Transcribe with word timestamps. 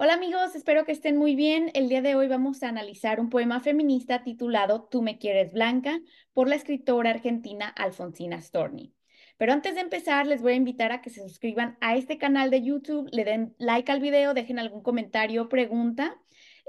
Hola 0.00 0.14
amigos, 0.14 0.54
espero 0.54 0.84
que 0.84 0.92
estén 0.92 1.16
muy 1.16 1.34
bien. 1.34 1.72
El 1.74 1.88
día 1.88 2.00
de 2.02 2.14
hoy 2.14 2.28
vamos 2.28 2.62
a 2.62 2.68
analizar 2.68 3.18
un 3.18 3.30
poema 3.30 3.58
feminista 3.58 4.22
titulado 4.22 4.84
Tú 4.84 5.02
me 5.02 5.18
quieres 5.18 5.52
blanca 5.52 5.98
por 6.32 6.48
la 6.48 6.54
escritora 6.54 7.10
argentina 7.10 7.66
Alfonsina 7.66 8.40
Storni. 8.40 8.94
Pero 9.38 9.52
antes 9.52 9.74
de 9.74 9.80
empezar, 9.80 10.28
les 10.28 10.40
voy 10.40 10.52
a 10.52 10.54
invitar 10.54 10.92
a 10.92 11.00
que 11.00 11.10
se 11.10 11.20
suscriban 11.20 11.76
a 11.80 11.96
este 11.96 12.16
canal 12.16 12.48
de 12.50 12.62
YouTube, 12.62 13.08
le 13.10 13.24
den 13.24 13.56
like 13.58 13.90
al 13.90 13.98
video, 13.98 14.34
dejen 14.34 14.60
algún 14.60 14.84
comentario 14.84 15.42
o 15.42 15.48
pregunta 15.48 16.16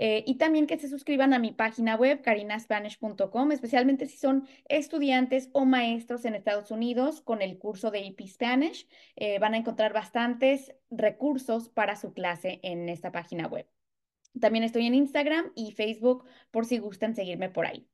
eh, 0.02 0.23
y 0.25 0.36
también 0.36 0.66
que 0.66 0.79
se 0.79 0.88
suscriban 0.88 1.34
a 1.34 1.39
mi 1.39 1.52
página 1.52 1.97
web, 1.97 2.21
carinaspanish.com, 2.21 3.52
especialmente 3.52 4.05
si 4.05 4.18
son 4.18 4.47
estudiantes 4.70 5.50
o 5.52 5.65
maestros 5.65 6.23
en 6.23 6.36
Estados 6.36 6.71
Unidos 6.71 7.20
con 7.20 7.41
el 7.41 7.57
curso 7.57 7.91
de 7.91 8.07
EP 8.07 8.25
Spanish. 8.25 8.88
Eh, 9.18 9.39
van 9.39 9.55
a 9.55 9.57
encontrar 9.57 9.91
bastantes 9.91 10.73
recursos 10.89 11.68
para 11.68 11.97
su 11.97 12.14
clase 12.14 12.61
en 12.64 12.88
esta 12.88 13.11
página 13.11 13.47
web. 13.47 13.68
También 14.39 14.64
estoy 14.64 14.86
en 14.88 14.96
Instagram 14.96 15.51
y 15.54 15.73
Facebook 15.73 16.23
por 16.50 16.65
si 16.65 16.78
gustan 16.78 17.14
seguirme 17.14 17.50
por 17.50 17.65
ahí. 17.65 17.86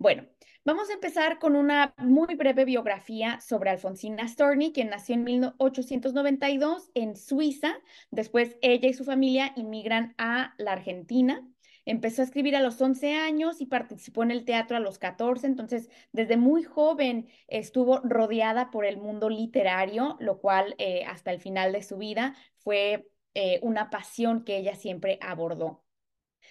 Bueno, 0.00 0.24
vamos 0.64 0.88
a 0.88 0.94
empezar 0.94 1.38
con 1.38 1.54
una 1.54 1.92
muy 1.98 2.34
breve 2.34 2.64
biografía 2.64 3.38
sobre 3.42 3.68
Alfonsina 3.68 4.26
Storni, 4.26 4.72
quien 4.72 4.88
nació 4.88 5.14
en 5.14 5.24
1892 5.24 6.90
en 6.94 7.16
Suiza. 7.16 7.74
Después 8.10 8.56
ella 8.62 8.88
y 8.88 8.94
su 8.94 9.04
familia 9.04 9.52
inmigran 9.56 10.14
a 10.16 10.54
la 10.56 10.72
Argentina. 10.72 11.46
Empezó 11.84 12.22
a 12.22 12.24
escribir 12.24 12.56
a 12.56 12.62
los 12.62 12.80
11 12.80 13.12
años 13.12 13.60
y 13.60 13.66
participó 13.66 14.22
en 14.22 14.30
el 14.30 14.46
teatro 14.46 14.78
a 14.78 14.80
los 14.80 14.98
14, 14.98 15.46
entonces 15.46 15.90
desde 16.12 16.38
muy 16.38 16.62
joven 16.62 17.28
estuvo 17.46 17.98
rodeada 17.98 18.70
por 18.70 18.86
el 18.86 18.96
mundo 18.96 19.28
literario, 19.28 20.16
lo 20.18 20.40
cual 20.40 20.76
eh, 20.78 21.04
hasta 21.04 21.30
el 21.30 21.40
final 21.40 21.72
de 21.72 21.82
su 21.82 21.98
vida 21.98 22.34
fue 22.56 23.06
eh, 23.34 23.60
una 23.62 23.90
pasión 23.90 24.44
que 24.44 24.56
ella 24.56 24.76
siempre 24.76 25.18
abordó. 25.20 25.84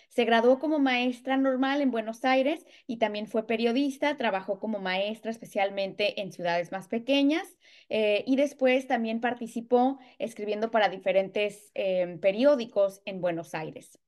Se 0.09 0.25
graduó 0.25 0.59
como 0.59 0.79
maestra 0.79 1.37
normal 1.37 1.81
en 1.81 1.91
Buenos 1.91 2.25
Aires 2.25 2.65
y 2.87 2.97
también 2.97 3.27
fue 3.27 3.47
periodista, 3.47 4.17
trabajó 4.17 4.59
como 4.59 4.79
maestra 4.79 5.31
especialmente 5.31 6.21
en 6.21 6.31
ciudades 6.31 6.71
más 6.71 6.87
pequeñas 6.87 7.57
eh, 7.89 8.23
y 8.27 8.35
después 8.35 8.87
también 8.87 9.21
participó 9.21 9.99
escribiendo 10.17 10.71
para 10.71 10.89
diferentes 10.89 11.71
em, 11.75 12.19
periódicos 12.19 13.01
en 13.05 13.21
Buenos 13.21 13.53
Aires. 13.53 13.99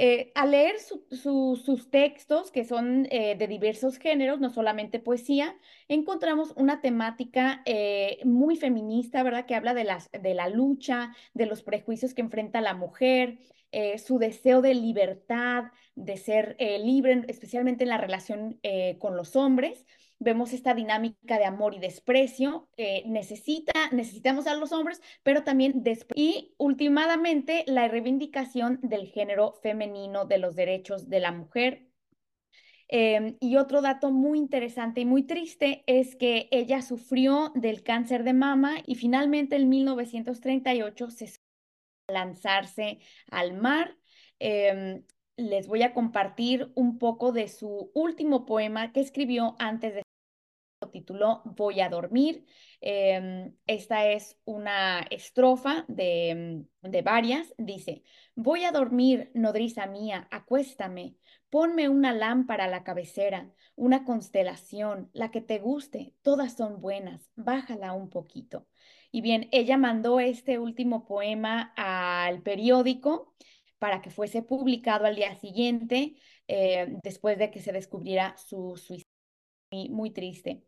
Eh, 0.00 0.30
al 0.36 0.52
leer 0.52 0.76
sus 0.78 1.90
textos, 1.90 2.52
que 2.52 2.64
son 2.64 3.08
eh, 3.10 3.34
de 3.36 3.48
diversos 3.48 3.98
géneros, 3.98 4.38
no 4.38 4.48
solamente 4.48 5.00
poesía, 5.00 5.56
encontramos 5.88 6.52
una 6.56 6.80
temática 6.80 7.64
muy 8.24 8.56
feminista, 8.56 9.24
¿verdad? 9.24 9.44
Que 9.44 9.56
habla 9.56 9.74
de, 9.74 9.82
las, 9.82 10.08
de 10.12 10.34
la 10.34 10.48
lucha, 10.48 11.14
de 11.34 11.46
los 11.46 11.62
prejuicios 11.64 12.14
que 12.14 12.22
enfrenta 12.22 12.60
la 12.60 12.74
mujer, 12.74 13.38
eh, 13.70 13.98
su 13.98 14.18
deseo 14.18 14.62
de 14.62 14.74
libertad, 14.74 15.64
de 15.94 16.16
ser 16.16 16.56
eh, 16.58 16.78
libre, 16.78 17.24
especialmente 17.28 17.84
en 17.84 17.90
la 17.90 17.98
relación 17.98 18.58
eh, 18.62 18.96
con 18.98 19.14
los 19.14 19.36
hombres. 19.36 19.84
Vemos 20.20 20.52
esta 20.52 20.74
dinámica 20.74 21.38
de 21.38 21.44
amor 21.44 21.74
y 21.74 21.78
desprecio 21.78 22.68
que 22.76 23.04
necesita, 23.06 23.72
necesitamos 23.92 24.48
a 24.48 24.56
los 24.56 24.72
hombres, 24.72 25.00
pero 25.22 25.44
también 25.44 25.84
y 26.16 26.54
últimamente 26.58 27.64
la 27.68 27.86
reivindicación 27.86 28.80
del 28.82 29.06
género 29.06 29.54
femenino, 29.62 30.24
de 30.24 30.38
los 30.38 30.56
derechos 30.56 31.08
de 31.08 31.20
la 31.20 31.30
mujer, 31.30 31.86
em, 32.88 33.36
y 33.38 33.56
otro 33.56 33.80
dato 33.80 34.10
muy 34.10 34.38
interesante 34.38 35.02
y 35.02 35.04
muy 35.04 35.22
triste 35.22 35.84
es 35.86 36.16
que 36.16 36.48
ella 36.50 36.82
sufrió 36.82 37.52
del 37.54 37.84
cáncer 37.84 38.24
de 38.24 38.32
mama 38.32 38.78
y 38.86 38.96
finalmente 38.96 39.54
en 39.56 39.68
1938 39.68 41.10
se 41.10 41.28
lanzarse 42.08 42.98
al 43.30 43.52
mar. 43.54 43.96
Em, 44.40 45.04
les 45.36 45.68
voy 45.68 45.82
a 45.82 45.94
compartir 45.94 46.72
un 46.74 46.98
poco 46.98 47.30
de 47.32 47.46
su 47.48 47.90
último 47.94 48.44
poema 48.46 48.92
que 48.92 49.00
escribió 49.00 49.54
antes 49.58 49.94
de 49.94 50.07
lo 50.88 50.90
tituló 50.90 51.42
Voy 51.44 51.80
a 51.80 51.88
dormir. 51.88 52.46
Em, 52.80 53.54
esta 53.66 54.06
es 54.06 54.38
una 54.44 55.00
estrofa 55.10 55.84
de, 55.88 56.64
de, 56.82 57.02
varias. 57.02 57.54
Dice, 57.58 58.02
voy 58.34 58.64
a 58.64 58.72
dormir, 58.72 59.30
nodriza 59.34 59.86
mía, 59.86 60.28
acuéstame, 60.30 61.16
ponme 61.50 61.88
una 61.88 62.12
lámpara 62.12 62.64
a 62.64 62.68
la 62.68 62.84
cabecera, 62.84 63.52
una 63.76 64.04
constelación, 64.04 65.10
la 65.12 65.30
que 65.30 65.40
te 65.40 65.58
guste, 65.58 66.14
todas 66.22 66.56
son 66.56 66.80
buenas, 66.80 67.30
bájala 67.36 67.92
un 67.92 68.10
poquito. 68.10 68.66
Y 69.10 69.20
bien, 69.22 69.48
ella 69.52 69.76
mandó 69.78 70.20
este 70.20 70.58
último 70.58 71.06
poema 71.06 71.72
al 71.76 72.42
periódico 72.42 73.34
para 73.78 74.02
que 74.02 74.10
fuese 74.10 74.42
publicado 74.42 75.06
al 75.06 75.16
día 75.16 75.34
siguiente, 75.36 76.16
eh, 76.48 76.98
después 77.02 77.38
de 77.38 77.50
que 77.50 77.60
se 77.60 77.72
descubriera 77.72 78.36
su 78.36 78.76
suicidio. 78.76 79.08
Muy, 79.70 80.10
triste. 80.10 80.67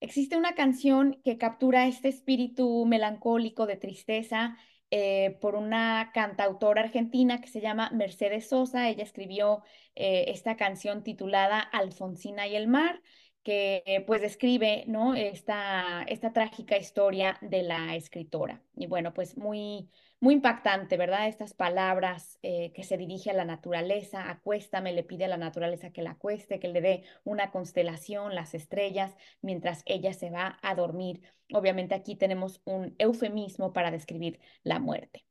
Existe 0.00 0.36
una 0.36 0.54
canción 0.54 1.20
que 1.24 1.36
captura 1.36 1.86
este 1.86 2.08
espíritu 2.08 2.86
melancólico 2.86 3.66
de 3.66 3.76
tristeza 3.76 4.56
eh, 4.90 5.38
por 5.42 5.54
una 5.54 6.10
cantautora 6.14 6.80
argentina 6.82 7.40
que 7.40 7.48
se 7.48 7.60
llama 7.60 7.90
Mercedes 7.92 8.48
Sosa. 8.48 8.88
Ella 8.88 9.04
escribió 9.04 9.62
eh, 9.94 10.24
esta 10.28 10.56
canción 10.56 11.02
titulada 11.04 11.60
Alfonsina 11.60 12.48
y 12.48 12.56
el 12.56 12.66
mar 12.66 13.02
que 13.42 14.04
pues 14.06 14.20
describe 14.20 14.84
¿no? 14.86 15.14
esta, 15.14 16.02
esta 16.08 16.32
trágica 16.32 16.76
historia 16.76 17.38
de 17.42 17.62
la 17.62 17.94
escritora. 17.94 18.62
Y 18.74 18.86
bueno, 18.86 19.14
pues 19.14 19.36
muy, 19.36 19.90
muy 20.20 20.34
impactante, 20.34 20.96
¿verdad? 20.96 21.28
Estas 21.28 21.54
palabras 21.54 22.38
eh, 22.42 22.72
que 22.74 22.84
se 22.84 22.96
dirige 22.98 23.30
a 23.30 23.34
la 23.34 23.44
naturaleza, 23.44 24.30
acuéstame, 24.30 24.92
le 24.92 25.02
pide 25.02 25.24
a 25.24 25.28
la 25.28 25.38
naturaleza 25.38 25.90
que 25.92 26.02
la 26.02 26.12
acueste, 26.12 26.60
que 26.60 26.68
le 26.68 26.80
dé 26.82 27.04
una 27.24 27.50
constelación, 27.50 28.34
las 28.34 28.54
estrellas, 28.54 29.16
mientras 29.40 29.82
ella 29.86 30.12
se 30.12 30.30
va 30.30 30.58
a 30.62 30.74
dormir. 30.74 31.22
Obviamente 31.52 31.94
aquí 31.94 32.16
tenemos 32.16 32.60
un 32.64 32.94
eufemismo 32.98 33.72
para 33.72 33.90
describir 33.90 34.40
la 34.62 34.78
muerte. 34.78 35.24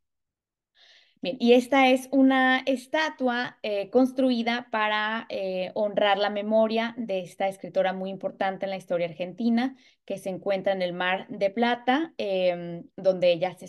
Bien, 1.22 1.36
y 1.40 1.54
esta 1.54 1.90
es 1.90 2.08
una 2.12 2.60
estatua 2.60 3.60
eh, 3.62 3.90
construida 3.90 4.70
para 4.72 5.26
eh, 5.30 5.72
honrar 5.76 6.18
la 6.18 6.30
memoria 6.30 6.96
de 6.98 7.20
esta 7.20 7.50
escritora 7.50 7.92
muy 7.92 8.10
importante 8.10 8.66
en 8.66 8.70
la 8.70 8.78
historia 8.78 9.08
argentina, 9.08 9.76
que 10.06 10.18
se 10.18 10.30
encuentra 10.30 10.72
en 10.72 10.82
el 10.82 10.94
Mar 10.94 11.28
de 11.28 11.50
Plata, 11.50 12.14
em, 12.18 12.86
donde 12.96 13.32
ella 13.34 13.54
se 13.58 13.68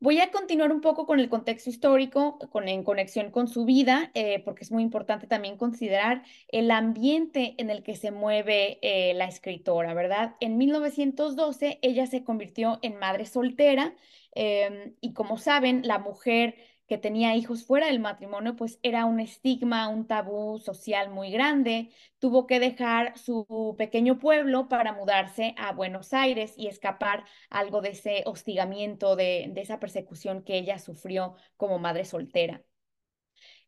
Voy 0.00 0.20
a 0.20 0.30
continuar 0.30 0.70
un 0.70 0.80
poco 0.80 1.06
con 1.06 1.18
el 1.18 1.28
contexto 1.30 1.70
histórico, 1.70 2.38
con, 2.50 2.68
en 2.68 2.84
conexión 2.84 3.30
con 3.30 3.48
su 3.48 3.64
vida, 3.64 4.10
eh, 4.14 4.42
porque 4.44 4.64
es 4.64 4.70
muy 4.70 4.82
importante 4.82 5.26
también 5.26 5.56
considerar 5.56 6.24
el 6.48 6.70
ambiente 6.70 7.54
en 7.58 7.70
el 7.70 7.82
que 7.82 7.96
se 7.96 8.10
mueve 8.10 8.78
la 9.14 9.24
escritora, 9.24 9.94
¿verdad? 9.94 10.36
En 10.40 10.58
1912 10.58 11.78
ella 11.80 12.06
se 12.06 12.22
convirtió 12.22 12.78
en 12.82 12.98
madre 12.98 13.24
soltera 13.24 13.94
Em, 14.34 14.94
y 15.00 15.12
como 15.14 15.38
saben, 15.38 15.82
la 15.86 15.98
mujer 15.98 16.56
que 16.86 16.98
tenía 16.98 17.34
hijos 17.36 17.64
fuera 17.64 17.86
del 17.86 18.00
matrimonio, 18.00 18.56
pues 18.56 18.78
era 18.82 19.04
un 19.06 19.20
estigma, 19.20 19.88
un 19.88 20.06
tabú 20.06 20.58
social 20.58 21.10
muy 21.10 21.30
grande. 21.30 21.90
Tuvo 22.18 22.46
que 22.46 22.60
dejar 22.60 23.16
su 23.18 23.74
pequeño 23.78 24.18
pueblo 24.18 24.68
para 24.68 24.92
mudarse 24.92 25.54
a 25.56 25.72
Buenos 25.72 26.12
Aires 26.12 26.54
y 26.56 26.66
escapar 26.68 27.24
algo 27.50 27.80
de 27.80 27.90
ese 27.90 28.22
hostigamiento, 28.26 29.16
de, 29.16 29.50
de 29.52 29.60
esa 29.62 29.80
persecución 29.80 30.42
que 30.42 30.58
ella 30.58 30.78
sufrió 30.78 31.36
como 31.56 31.78
madre 31.78 32.04
soltera. 32.04 32.62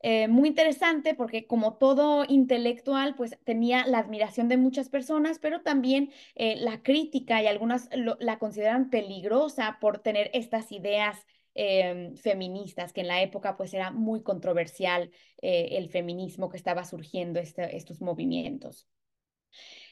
Eh, 0.00 0.28
muy 0.28 0.48
interesante 0.48 1.14
porque 1.14 1.46
como 1.46 1.78
todo 1.78 2.24
intelectual, 2.28 3.14
pues 3.14 3.38
tenía 3.44 3.86
la 3.86 3.98
admiración 3.98 4.48
de 4.48 4.56
muchas 4.56 4.88
personas, 4.88 5.38
pero 5.38 5.62
también 5.62 6.12
eh, 6.34 6.56
la 6.58 6.82
crítica 6.82 7.42
y 7.42 7.46
algunas 7.46 7.88
la 8.20 8.38
consideran 8.38 8.90
peligrosa 8.90 9.78
por 9.80 9.98
tener 9.98 10.30
estas 10.34 10.70
ideas 10.70 11.26
em, 11.56 12.16
feministas, 12.16 12.92
que 12.92 13.00
en 13.00 13.08
la 13.08 13.22
época 13.22 13.56
pues 13.56 13.74
era 13.74 13.90
muy 13.90 14.22
controversial 14.22 15.10
eh, 15.42 15.68
el 15.72 15.90
feminismo 15.90 16.48
que 16.48 16.56
estaba 16.56 16.84
surgiendo, 16.84 17.40
este, 17.40 17.76
estos 17.76 18.00
movimientos. 18.00 18.88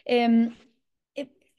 Em, 0.05 0.55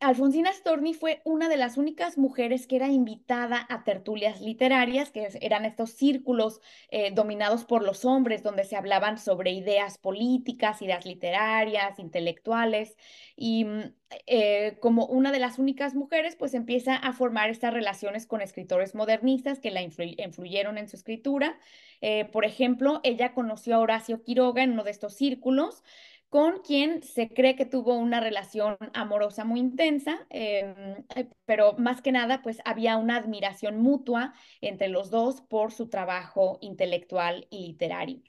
Alfonsina 0.01 0.51
Storni 0.51 0.93
fue 0.93 1.21
una 1.23 1.47
de 1.47 1.55
las 1.55 1.77
únicas 1.77 2.17
mujeres 2.17 2.67
que 2.67 2.75
era 2.75 2.89
invitada 2.89 3.65
a 3.69 3.83
tertulias 3.85 4.41
literarias, 4.41 5.09
que 5.09 5.27
eran 5.41 5.63
estos 5.63 5.91
círculos 5.91 6.59
eh, 6.89 7.11
dominados 7.11 7.63
por 7.63 7.81
los 7.81 8.03
hombres, 8.03 8.43
donde 8.43 8.65
se 8.65 8.75
hablaban 8.75 9.17
sobre 9.17 9.51
ideas 9.51 9.97
políticas, 9.97 10.81
ideas 10.81 11.05
literarias, 11.05 11.97
intelectuales. 11.97 12.97
Y 13.37 13.63
mm, 13.63 13.93
eh, 14.27 14.77
como 14.81 15.05
una 15.05 15.31
de 15.31 15.39
las 15.39 15.59
únicas 15.59 15.95
mujeres, 15.95 16.35
pues 16.35 16.53
empieza 16.53 16.95
a 16.95 17.13
formar 17.13 17.49
estas 17.49 17.73
relaciones 17.73 18.27
con 18.27 18.41
escritores 18.41 18.95
modernistas 18.95 19.59
que 19.59 19.71
la 19.71 19.81
influyeron 19.81 20.77
en 20.77 20.89
su 20.89 20.97
escritura. 20.97 21.57
Eh, 22.01 22.25
por 22.25 22.43
ejemplo, 22.43 22.99
ella 23.03 23.33
conoció 23.33 23.75
a 23.75 23.79
Horacio 23.79 24.23
Quiroga 24.23 24.61
en 24.61 24.73
uno 24.73 24.83
de 24.83 24.91
estos 24.91 25.15
círculos 25.15 25.83
con 26.35 26.59
quien 26.63 27.01
se 27.01 27.29
cree 27.29 27.55
que 27.55 27.65
tuvo 27.65 27.95
una 27.95 28.19
relación 28.19 28.75
amorosa 28.93 29.45
muy 29.45 29.61
intensa, 29.61 30.27
em, 30.29 31.05
eh, 31.15 31.29
pero 31.45 31.75
más 31.77 32.01
que 32.01 32.11
nada, 32.11 32.41
pues 32.41 32.57
había 32.65 32.97
una 32.97 33.15
admiración 33.15 33.79
mutua 33.79 34.33
entre 34.59 34.89
los 34.89 35.09
dos 35.09 35.39
por 35.41 35.71
su 35.71 35.87
trabajo 35.87 36.57
intelectual 36.59 37.47
y 37.49 37.67
literario. 37.67 38.21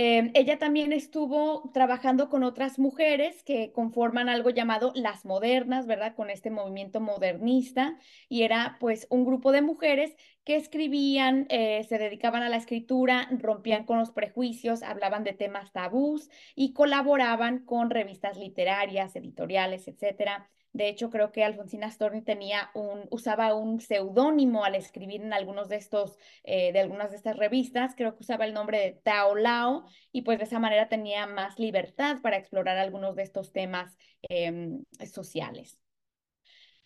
Em, 0.00 0.30
ella 0.34 0.58
también 0.58 0.92
estuvo 0.92 1.70
trabajando 1.74 2.28
con 2.28 2.44
otras 2.44 2.78
mujeres 2.78 3.42
que 3.42 3.72
conforman 3.72 4.28
algo 4.28 4.50
llamado 4.50 4.92
las 4.94 5.24
modernas, 5.24 5.86
¿verdad? 5.86 6.14
Con 6.14 6.30
este 6.30 6.50
movimiento 6.50 7.00
modernista 7.00 7.98
y 8.28 8.44
era 8.44 8.76
pues 8.80 9.08
un 9.10 9.24
grupo 9.26 9.50
de 9.50 9.60
mujeres 9.60 10.14
que 10.48 10.56
escribían, 10.56 11.46
eh, 11.50 11.84
se 11.90 11.98
dedicaban 11.98 12.42
a 12.42 12.48
la 12.48 12.56
escritura, 12.56 13.28
rompían 13.32 13.84
con 13.84 13.98
los 13.98 14.12
prejuicios, 14.12 14.82
hablaban 14.82 15.22
de 15.22 15.34
temas 15.34 15.72
tabús 15.72 16.30
y 16.54 16.72
colaboraban 16.72 17.66
con 17.66 17.90
revistas 17.90 18.38
literarias, 18.38 19.14
editoriales, 19.14 19.88
etcétera. 19.88 20.48
De 20.72 20.88
hecho, 20.88 21.10
creo 21.10 21.32
que 21.32 21.44
Alfonsina 21.44 21.90
Storni 21.90 22.22
tenía 22.22 22.70
un, 22.72 23.06
usaba 23.10 23.52
un 23.52 23.82
seudónimo 23.82 24.64
al 24.64 24.74
escribir 24.74 25.20
en 25.20 25.34
algunos 25.34 25.68
de 25.68 25.76
estos, 25.76 26.16
eh, 26.44 26.72
de 26.72 26.80
algunas 26.80 27.10
de 27.10 27.18
estas 27.18 27.36
revistas. 27.36 27.94
Creo 27.94 28.14
que 28.14 28.22
usaba 28.22 28.46
el 28.46 28.54
nombre 28.54 28.78
de 28.78 28.92
Tao 28.92 29.34
Lao 29.34 29.84
y 30.12 30.22
pues 30.22 30.38
de 30.38 30.44
esa 30.44 30.58
manera 30.58 30.88
tenía 30.88 31.26
más 31.26 31.58
libertad 31.58 32.22
para 32.22 32.38
explorar 32.38 32.78
algunos 32.78 33.16
de 33.16 33.22
estos 33.24 33.52
temas 33.52 33.98
em, 34.22 34.82
sociales. 35.12 35.78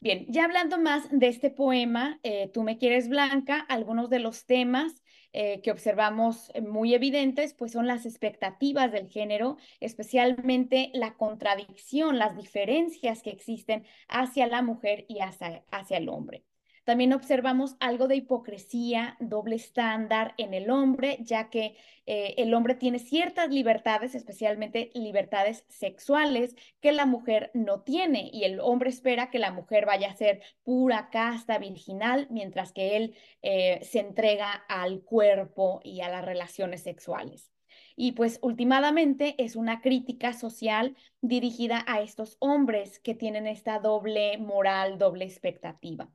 Bien, 0.03 0.27
ya 0.29 0.45
hablando 0.47 0.79
más 0.79 1.05
de 1.13 1.29
este 1.29 1.49
poema, 1.49 2.19
eh, 2.25 2.51
Tú 2.53 2.65
me 2.65 2.77
quieres 2.77 3.09
blanca, 3.09 3.61
algunos 3.61 4.11
de 4.11 4.19
los 4.19 4.47
temas 4.47 5.01
eh, 5.33 5.61
que 5.63 5.71
observamos 5.71 6.51
eh, 6.55 6.61
muy 6.61 6.93
evidentes, 6.93 7.55
pues 7.55 7.71
son 7.71 7.87
las 7.87 8.05
expectativas 8.05 8.91
del 8.91 9.09
género, 9.09 9.59
especialmente 9.79 10.91
la 10.93 11.15
contradicción, 11.15 12.19
las 12.19 12.37
diferencias 12.37 13.23
que 13.23 13.31
existen 13.31 13.87
hacia 14.09 14.49
la 14.49 14.61
mujer 14.63 15.05
y 15.09 15.21
hacia, 15.21 15.65
hacia 15.71 15.99
el 15.99 16.09
hombre. 16.09 16.45
También 16.85 17.13
observamos 17.13 17.77
algo 17.79 18.09
de 18.09 18.17
hipocresía, 18.17 19.17
doble 19.21 19.55
estándar 19.55 20.35
en 20.37 20.53
el 20.53 20.69
hombre, 20.69 21.19
ya 21.21 21.49
que 21.49 21.77
eh, 22.07 22.35
el 22.39 22.55
hombre 22.55 22.75
tiene 22.75 22.99
ciertas 22.99 23.51
libertades, 23.51 24.17
especialmente 24.17 24.91
libertades 24.95 25.65
sexuales, 25.69 26.57
que 26.81 26.91
la 26.91 27.07
mujer 27.07 27.53
no 27.55 27.83
tiene. 27.83 28.31
Y 28.33 28.45
el 28.45 28.59
hombre 28.59 28.91
espera 28.91 29.31
que 29.31 29.39
la 29.39 29.53
mujer 29.53 29.87
vaya 29.87 30.11
a 30.11 30.17
ser 30.17 30.43
pura, 30.65 31.09
casta, 31.11 31.59
virginal, 31.59 32.27
mientras 32.31 32.73
que 32.73 32.97
él 32.97 33.15
eh, 33.43 33.79
se 33.85 34.01
entrega 34.01 34.53
al 34.69 35.03
cuerpo 35.03 35.81
y 35.85 36.01
a 36.01 36.09
las 36.09 36.25
relaciones 36.25 36.83
sexuales. 36.83 37.53
Y 37.95 38.13
pues 38.13 38.39
últimamente 38.43 39.35
es 39.39 39.55
una 39.55 39.81
crítica 39.81 40.33
social 40.33 40.97
dirigida 41.21 41.85
a 41.87 42.01
estos 42.01 42.37
hombres 42.41 42.99
que 42.99 43.15
tienen 43.15 43.47
esta 43.47 43.79
doble 43.79 44.39
moral, 44.39 44.99
doble 44.99 45.25
expectativa. 45.25 46.11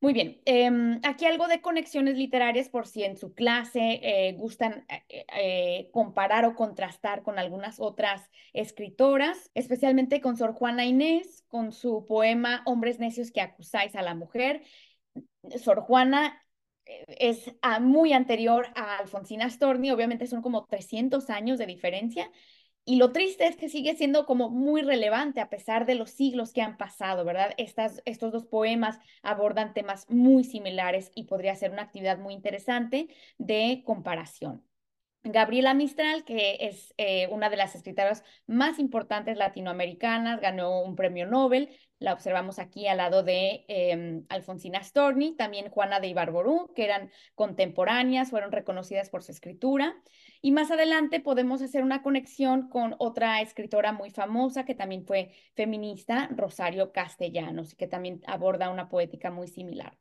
Muy 0.00 0.12
bien, 0.12 0.40
em, 0.44 1.00
aquí 1.04 1.24
algo 1.24 1.48
de 1.48 1.62
conexiones 1.62 2.16
literarias 2.16 2.68
por 2.68 2.86
si 2.86 3.02
en 3.02 3.16
su 3.16 3.34
clase 3.34 3.98
eh, 4.02 4.34
gustan 4.34 4.84
eh, 4.88 5.24
eh, 5.34 5.90
comparar 5.90 6.44
o 6.44 6.54
contrastar 6.54 7.22
con 7.22 7.38
algunas 7.38 7.80
otras 7.80 8.30
escritoras, 8.52 9.50
especialmente 9.54 10.20
con 10.20 10.36
Sor 10.36 10.52
Juana 10.52 10.84
Inés, 10.84 11.44
con 11.48 11.72
su 11.72 12.04
poema 12.06 12.62
Hombres 12.66 12.98
necios 12.98 13.30
que 13.32 13.40
acusáis 13.40 13.96
a 13.96 14.02
la 14.02 14.14
mujer. 14.14 14.62
Sor 15.58 15.80
Juana 15.80 16.42
es 17.08 17.52
ah, 17.62 17.80
muy 17.80 18.12
anterior 18.12 18.68
a 18.74 18.98
Alfonsina 18.98 19.48
Storni, 19.48 19.90
obviamente 19.90 20.26
son 20.26 20.42
como 20.42 20.66
300 20.66 21.30
años 21.30 21.58
de 21.58 21.66
diferencia, 21.66 22.30
y 22.86 22.96
lo 22.96 23.12
triste 23.12 23.46
es 23.46 23.56
que 23.56 23.68
sigue 23.68 23.96
siendo 23.96 24.26
como 24.26 24.48
muy 24.48 24.80
relevante 24.80 25.40
a 25.40 25.50
pesar 25.50 25.86
de 25.86 25.96
los 25.96 26.10
siglos 26.10 26.52
que 26.52 26.62
han 26.62 26.78
pasado, 26.78 27.24
¿verdad? 27.24 27.52
Estas, 27.58 28.00
estos 28.04 28.32
dos 28.32 28.46
poemas 28.46 29.00
abordan 29.22 29.74
temas 29.74 30.08
muy 30.08 30.44
similares 30.44 31.10
y 31.14 31.24
podría 31.24 31.56
ser 31.56 31.72
una 31.72 31.82
actividad 31.82 32.18
muy 32.18 32.32
interesante 32.32 33.08
de 33.38 33.82
comparación. 33.84 34.65
Gabriela 35.32 35.74
Mistral, 35.74 36.24
que 36.24 36.56
es 36.60 36.94
eh, 36.98 37.28
una 37.28 37.50
de 37.50 37.56
las 37.56 37.74
escritoras 37.74 38.22
más 38.46 38.78
importantes 38.78 39.36
latinoamericanas, 39.36 40.40
ganó 40.40 40.82
un 40.82 40.96
premio 40.96 41.26
Nobel. 41.26 41.70
La 41.98 42.12
observamos 42.12 42.58
aquí 42.58 42.86
al 42.86 42.98
lado 42.98 43.22
de 43.22 43.64
em, 43.68 44.24
Alfonsina 44.28 44.82
Storni, 44.82 45.34
también 45.34 45.70
Juana 45.70 46.00
de 46.00 46.08
Ibarború, 46.08 46.72
que 46.74 46.84
eran 46.84 47.10
contemporáneas, 47.34 48.30
fueron 48.30 48.52
reconocidas 48.52 49.08
por 49.10 49.22
su 49.22 49.32
escritura. 49.32 49.96
Y 50.42 50.52
más 50.52 50.70
adelante 50.70 51.20
podemos 51.20 51.62
hacer 51.62 51.82
una 51.82 52.02
conexión 52.02 52.68
con 52.68 52.94
otra 52.98 53.40
escritora 53.40 53.92
muy 53.92 54.10
famosa 54.10 54.64
que 54.64 54.74
también 54.74 55.06
fue 55.06 55.32
feminista, 55.54 56.28
Rosario 56.32 56.92
Castellanos, 56.92 57.74
que 57.74 57.86
también 57.86 58.20
aborda 58.26 58.70
una 58.70 58.88
poética 58.88 59.30
muy 59.30 59.48
similar. 59.48 59.96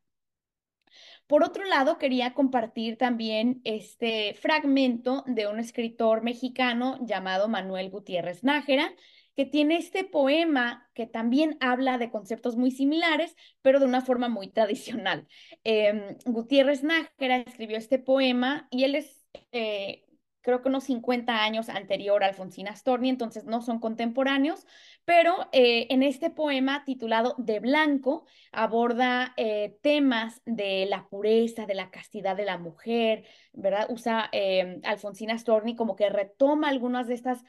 Por 1.27 1.43
otro 1.43 1.65
lado, 1.65 1.97
quería 1.97 2.33
compartir 2.33 2.97
también 2.97 3.61
este 3.63 4.35
fragmento 4.35 5.23
de 5.25 5.47
un 5.47 5.59
escritor 5.59 6.21
mexicano 6.21 6.99
llamado 7.01 7.47
Manuel 7.47 7.89
Gutiérrez 7.89 8.43
Nájera, 8.43 8.93
que 9.35 9.45
tiene 9.45 9.77
este 9.77 10.03
poema 10.03 10.89
que 10.93 11.07
también 11.07 11.57
habla 11.59 11.97
de 11.97 12.09
conceptos 12.09 12.55
muy 12.55 12.71
similares, 12.71 13.35
pero 13.61 13.79
de 13.79 13.85
una 13.85 14.01
forma 14.01 14.29
muy 14.29 14.49
tradicional. 14.49 15.27
Em, 15.63 16.15
Gutiérrez 16.25 16.83
Nájera 16.83 17.37
escribió 17.37 17.77
este 17.77 17.99
poema 17.99 18.67
y 18.69 18.83
él 18.83 18.95
es 18.95 19.25
eh, 19.51 20.04
creo 20.45 20.61
que 20.61 20.69
unos 20.69 20.83
50 20.83 21.43
años 21.43 21.69
anterior 21.69 22.23
a 22.23 22.27
Alfonsina 22.27 22.75
Storni, 22.75 23.09
entonces 23.09 23.45
no 23.45 23.61
son 23.61 23.79
contemporáneos, 23.79 24.67
pero 25.03 25.49
eh, 25.51 25.87
en 25.89 26.03
este 26.03 26.29
poema 26.29 26.83
titulado 26.85 27.33
De 27.39 27.59
Blanco 27.59 28.25
aborda 28.51 29.33
eh, 29.37 29.77
temas 29.81 30.43
de 30.45 30.85
la 30.85 31.07
pureza, 31.09 31.65
de 31.65 31.73
la 31.73 31.89
castidad 31.89 32.35
de 32.37 32.45
la 32.45 32.59
mujer, 32.59 33.25
¿verdad? 33.53 33.87
Usa 33.89 34.29
eh, 34.31 34.79
Alfonsina 34.83 35.35
Storni 35.37 35.75
como 35.75 35.95
que 35.95 36.09
retoma 36.09 36.69
algunas 36.69 37.07
de 37.07 37.15
estas, 37.15 37.43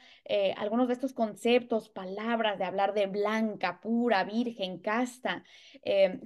algunos 0.57 0.87
de 0.87 0.93
estos 0.95 1.13
conceptos, 1.13 1.89
palabras 1.89 2.57
de 2.57 2.65
hablar 2.65 2.93
de 2.95 3.05
blanca, 3.05 3.79
pura, 3.79 4.23
virgen, 4.23 4.79
casta. 4.79 5.43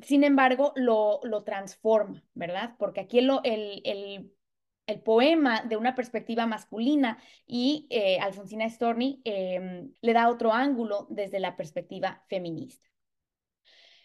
sin 0.02 0.24
embargo, 0.24 0.72
lo, 0.76 1.20
lo 1.24 1.44
transforma, 1.44 2.24
¿verdad? 2.34 2.76
Porque 2.78 3.02
aquí 3.02 3.20
el, 3.20 3.30
el 3.44 3.82
el 3.84 4.32
poema 5.00 5.62
de 5.62 5.78
una 5.78 5.96
perspectiva 5.96 6.46
masculina 6.46 7.18
y 7.48 7.88
eh, 7.90 8.20
Alfonsina 8.20 8.70
Storni 8.70 9.22
em, 9.24 9.94
le 10.02 10.14
da 10.14 10.30
otro 10.30 10.52
ángulo 10.52 11.08
desde 11.10 11.40
la 11.40 11.56
perspectiva 11.56 12.24
feminista. 12.28 12.90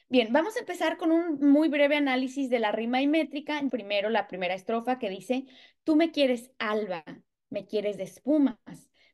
Bien, 0.09 0.33
vamos 0.33 0.57
a 0.57 0.61
empezar 0.61 0.99
con 0.99 1.11
un 1.11 1.41
muy 1.41 1.69
breve 1.69 1.97
análisis 1.97 2.49
de 2.49 2.61
la 2.61 2.71
rima 2.71 3.03
y 3.03 3.09
métrica. 3.09 3.61
Primero, 3.71 4.09
la 4.09 4.29
primera 4.29 4.55
estrofa 4.55 5.01
que 5.01 5.11
dice, 5.11 5.47
tú 5.83 5.97
me 5.97 6.13
quieres 6.13 6.53
alba, 6.59 7.05
me 7.51 7.67
quieres 7.67 7.97
de 7.97 8.05
espumas, 8.05 8.57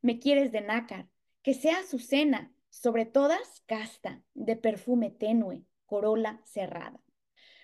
me 0.02 0.18
quieres 0.18 0.52
de 0.52 0.60
nácar, 0.60 1.08
que 1.42 1.54
sea 1.54 1.78
azucena, 1.78 2.52
sobre 2.68 3.04
todas 3.04 3.62
casta, 3.66 4.22
de 4.34 4.56
perfume 4.56 5.10
tenue, 5.10 5.64
corola 5.86 6.40
cerrada. 6.44 7.00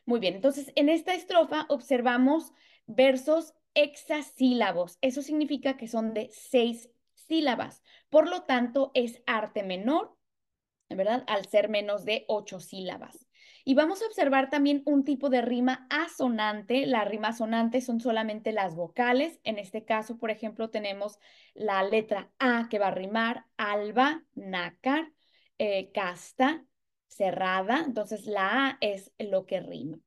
Muy 0.04 0.20
bien, 0.20 0.34
entonces 0.34 0.70
en 0.74 0.88
esta 0.88 1.14
estrofa 1.14 1.66
observamos 1.68 2.52
versos 2.86 3.54
hexasílabos. 3.78 4.98
Eso 5.00 5.22
significa 5.22 5.76
que 5.76 5.86
son 5.86 6.12
de 6.12 6.30
seis 6.32 6.90
sílabas. 7.14 7.82
Por 8.10 8.28
lo 8.28 8.42
tanto, 8.42 8.90
es 8.94 9.22
arte 9.26 9.62
menor, 9.62 10.16
¿verdad? 10.88 11.22
Al 11.28 11.46
ser 11.46 11.68
menos 11.68 12.04
de 12.04 12.24
ocho 12.26 12.58
sílabas. 12.58 13.26
Y 13.64 13.74
vamos 13.74 14.02
a 14.02 14.06
observar 14.06 14.50
también 14.50 14.82
un 14.84 15.04
tipo 15.04 15.28
de 15.30 15.42
rima 15.42 15.86
asonante. 15.90 16.86
La 16.86 17.04
rima 17.04 17.28
asonante 17.28 17.80
son 17.80 18.00
solamente 18.00 18.50
las 18.50 18.74
vocales. 18.74 19.38
En 19.44 19.58
este 19.58 19.84
caso, 19.84 20.18
por 20.18 20.30
ejemplo, 20.30 20.70
tenemos 20.70 21.18
la 21.54 21.84
letra 21.84 22.32
A 22.38 22.68
que 22.68 22.78
va 22.80 22.88
a 22.88 22.90
rimar, 22.92 23.46
alba, 23.56 24.24
nácar, 24.34 25.12
eh, 25.58 25.92
casta, 25.92 26.64
cerrada. 27.06 27.84
Entonces, 27.86 28.26
la 28.26 28.70
A 28.70 28.78
es 28.80 29.12
lo 29.18 29.46
que 29.46 29.60
rima. 29.60 29.98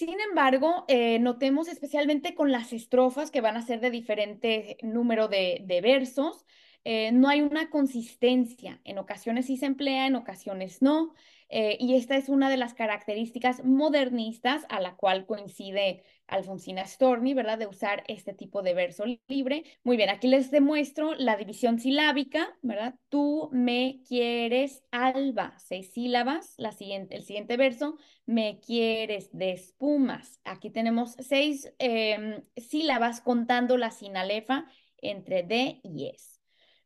Sin 0.00 0.18
embargo, 0.18 0.86
eh, 0.88 1.18
notemos 1.18 1.68
especialmente 1.68 2.34
con 2.34 2.50
las 2.50 2.72
estrofas 2.72 3.30
que 3.30 3.42
van 3.42 3.58
a 3.58 3.60
ser 3.60 3.80
de 3.80 3.90
diferente 3.90 4.78
número 4.80 5.28
de, 5.28 5.80
versos, 5.82 6.46
eh, 6.84 7.12
no 7.12 7.28
hay 7.28 7.42
una 7.42 7.68
consistencia. 7.68 8.80
En 8.84 8.96
ocasiones 8.96 9.44
sí 9.44 9.58
se 9.58 9.66
emplea, 9.66 10.06
en 10.06 10.16
ocasiones 10.16 10.80
no. 10.80 11.12
Eh, 11.52 11.76
y 11.80 11.96
esta 11.96 12.16
es 12.16 12.28
una 12.28 12.48
de 12.48 12.56
las 12.56 12.74
características 12.74 13.64
modernistas 13.64 14.64
a 14.68 14.80
la 14.80 14.94
cual 14.96 15.26
coincide 15.26 16.04
Alfonsina 16.28 16.86
Storni, 16.86 17.34
¿verdad? 17.34 17.58
De 17.58 17.66
usar 17.66 18.04
este 18.06 18.32
tipo 18.32 18.62
de 18.62 18.72
verso 18.74 19.04
libre. 19.26 19.64
Muy 19.82 19.96
bien, 19.96 20.10
aquí 20.10 20.28
les 20.28 20.50
demuestro 20.52 21.14
la 21.14 21.36
división 21.36 21.80
silábica, 21.80 22.56
¿verdad? 22.62 22.94
Tú 23.08 23.50
me 23.52 24.00
quieres 24.06 24.84
alba, 24.92 25.54
seis 25.58 25.92
sílabas. 25.92 26.54
La 26.56 26.70
siguiente, 26.70 27.16
el 27.16 27.24
siguiente 27.24 27.56
verso, 27.56 27.96
me 28.26 28.60
quieres 28.60 29.28
de 29.32 29.50
espumas. 29.52 30.40
Aquí 30.44 30.70
tenemos 30.70 31.16
seis 31.18 31.72
em, 31.78 32.44
sílabas 32.56 33.20
contando 33.20 33.76
la 33.76 33.90
sinalefa 33.90 34.66
entre 35.02 35.42
D 35.42 35.80
y 35.82 36.10
S. 36.14 36.39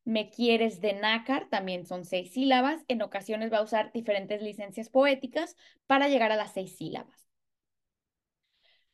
Me 0.04 0.30
quieres 0.30 0.80
de 0.80 0.92
nácar, 0.94 1.49
también 1.49 1.87
son 1.87 2.04
seis 2.04 2.32
sílabas. 2.32 2.84
En 2.88 3.02
ocasiones 3.02 3.52
va 3.52 3.58
a 3.58 3.62
usar 3.62 3.92
diferentes 3.92 4.42
licencias 4.42 4.90
poéticas 4.90 5.56
para 5.87 6.08
llegar 6.08 6.32
a 6.32 6.37
las 6.37 6.52
seis 6.52 6.76
sílabas. 6.76 7.25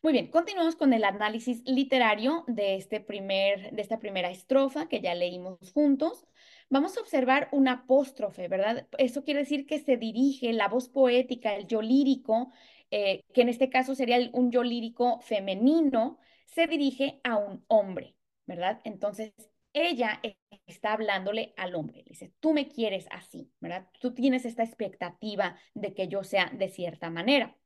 Muy 0.03 0.15
bien, 0.15 0.29
continuamos 0.29 0.77
con 0.77 0.95
el 0.95 1.05
análisis 1.05 1.63
literario 1.67 2.45
de, 2.47 2.77
este 2.77 3.01
primer, 3.01 3.71
de 3.73 3.83
esta 3.83 3.99
primera 3.99 4.31
estrofa 4.31 4.89
que 4.89 5.01
ya 5.03 5.15
leímos 5.15 5.59
juntos. 5.75 6.25
Vamos 6.71 6.97
a 6.97 7.01
observar 7.01 7.49
un 7.53 7.69
apóstrofe, 7.69 8.49
¿verdad? 8.49 8.89
Eso 8.97 9.25
quiere 9.25 9.41
decir 9.41 9.67
que 9.67 9.79
se 9.79 9.99
dirige 9.99 10.55
la 10.55 10.69
voz 10.69 10.89
poética, 10.89 11.55
el 11.55 11.67
yo 11.67 11.83
lírico, 11.83 12.51
eh, 12.91 13.25
que 13.35 13.43
en 13.43 13.51
este 13.51 13.69
caso 13.69 13.95
sería 13.95 14.19
un 14.33 14.51
yo 14.51 14.63
lírico 14.63 15.21
femenino, 15.21 16.19
se 16.47 16.67
dirige 16.67 17.21
a 17.23 17.37
un 17.37 17.65
hombre, 17.69 18.17
¿verdad? 18.47 18.81
Entonces, 18.85 19.35
ella 19.73 20.21
está 20.67 20.93
hablándole 20.93 21.55
al 21.57 21.75
hombre, 21.75 21.99
le 21.99 22.11
dice, 22.11 22.33
tú 22.41 22.53
me 22.53 22.69
quieres 22.69 23.07
así, 23.11 23.53
¿verdad? 23.61 23.89
Tú 24.01 24.15
tienes 24.15 24.45
esta 24.45 24.63
expectativa 24.63 25.57
de 25.75 25.95
que 25.95 26.09
yo 26.09 26.25
sea 26.25 26.51
de 26.55 26.69
cierta 26.69 27.11
manera. 27.11 27.57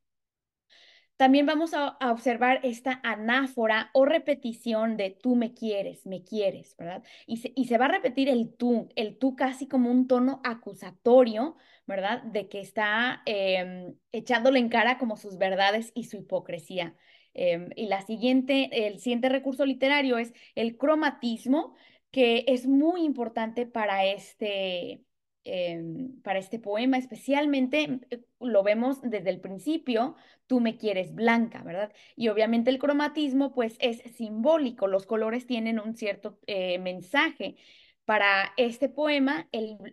También 1.17 1.47
vamos 1.47 1.75
a, 1.75 1.97
observar 2.11 2.61
esta 2.65 3.01
anáfora 3.05 3.91
o 3.93 4.05
repetición 4.05 4.97
de 4.97 5.11
tú 5.11 5.37
me 5.37 5.55
quieres, 5.55 6.07
me 6.07 6.25
quieres, 6.25 6.77
¿verdad? 6.77 7.05
Y 7.27 7.37
se, 7.37 7.53
y 7.55 7.67
se 7.67 7.79
va 7.79 7.85
a 7.85 7.89
repetir 7.89 8.29
el 8.29 8.53
tú, 8.57 8.89
el 8.97 9.17
tú 9.19 9.37
casi 9.37 9.69
como 9.69 9.91
un 9.91 10.09
tono 10.09 10.41
acusatorio, 10.45 11.57
¿verdad? 11.87 12.23
De 12.25 12.49
que 12.49 12.61
está 12.61 13.23
em, 13.27 13.95
echándole 14.11 14.59
en 14.59 14.69
cara 14.69 14.99
como 14.99 15.17
sus 15.17 15.39
verdades 15.39 15.93
y 15.95 16.05
su 16.05 16.17
hipocresía. 16.17 16.97
Em, 17.35 17.71
y 17.77 17.87
la 17.87 18.03
siguiente, 18.03 18.87
el 18.89 18.99
siguiente 18.99 19.29
recurso 19.29 19.65
literario 19.67 20.19
es 20.19 20.33
el 20.57 20.77
cromatismo, 20.77 21.75
que 22.15 22.45
es 22.47 22.69
muy 22.69 23.03
importante 23.05 23.67
para 23.67 24.05
este, 24.05 25.05
em, 25.43 26.23
para 26.23 26.39
este 26.39 26.61
poema, 26.61 26.97
especialmente 26.97 27.99
eh, 28.11 28.23
lo 28.39 28.63
vemos 28.63 29.03
desde 29.03 29.31
el 29.31 29.41
principio, 29.41 30.15
tú 30.47 30.61
me 30.61 30.77
quieres 30.77 31.13
blanca, 31.13 31.65
¿verdad? 31.65 31.93
Y 32.15 32.29
obviamente 32.29 32.71
el 32.71 32.79
cromatismo 32.79 33.53
pues 33.53 33.77
es 33.81 34.01
simbólico, 34.15 34.87
los 34.87 35.07
colores 35.07 35.49
tienen 35.49 35.81
un 35.81 35.97
cierto 35.97 36.39
eh, 36.47 36.79
mensaje. 36.79 37.57
Para 38.05 38.53
este 38.57 38.89
poema, 38.89 39.49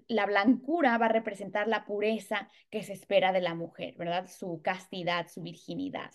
la 0.08 0.26
blancura 0.28 0.98
va 1.00 1.08
a 1.08 1.10
representar 1.10 1.68
la 1.68 1.86
pureza 1.86 2.50
que 2.70 2.84
se 2.84 2.94
espera 2.94 3.32
de 3.32 3.42
la 3.42 3.56
mujer, 3.56 3.96
¿verdad? 3.98 4.28
Su 4.28 4.62
castidad, 4.62 5.28
su 5.28 5.42
virginidad. 5.42 6.12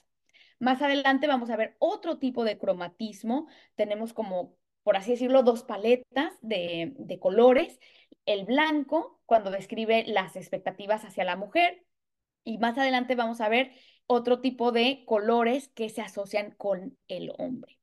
Más 0.61 0.83
adelante 0.83 1.27
vamos 1.27 1.51
a 1.51 1.57
ver 1.57 1.75
otro 1.81 2.19
tipo 2.19 2.45
de 2.45 2.59
cromatismo. 2.59 3.49
Tenemos 3.75 4.13
como 4.13 4.57
por 4.87 4.97
así 4.97 5.11
decirlo, 5.11 5.43
dos 5.43 5.65
paletas 5.65 6.33
de, 6.43 7.19
colores. 7.21 7.81
El 8.25 8.45
blanco, 8.45 9.21
cuando 9.27 9.51
describe 9.51 10.05
las 10.07 10.37
expectativas 10.37 11.05
hacia 11.05 11.25
la 11.25 11.35
mujer, 11.35 11.83
y 12.45 12.59
más 12.59 12.79
adelante 12.79 13.17
vamos 13.17 13.41
a 13.41 13.49
ver 13.49 13.73
otro 14.07 14.41
tipo 14.41 14.71
de 14.71 15.03
colores 15.05 15.67
que 15.75 15.89
se 15.89 16.03
asocian 16.03 16.53
con 16.53 16.97
el 17.09 17.33
hombre. 17.37 17.81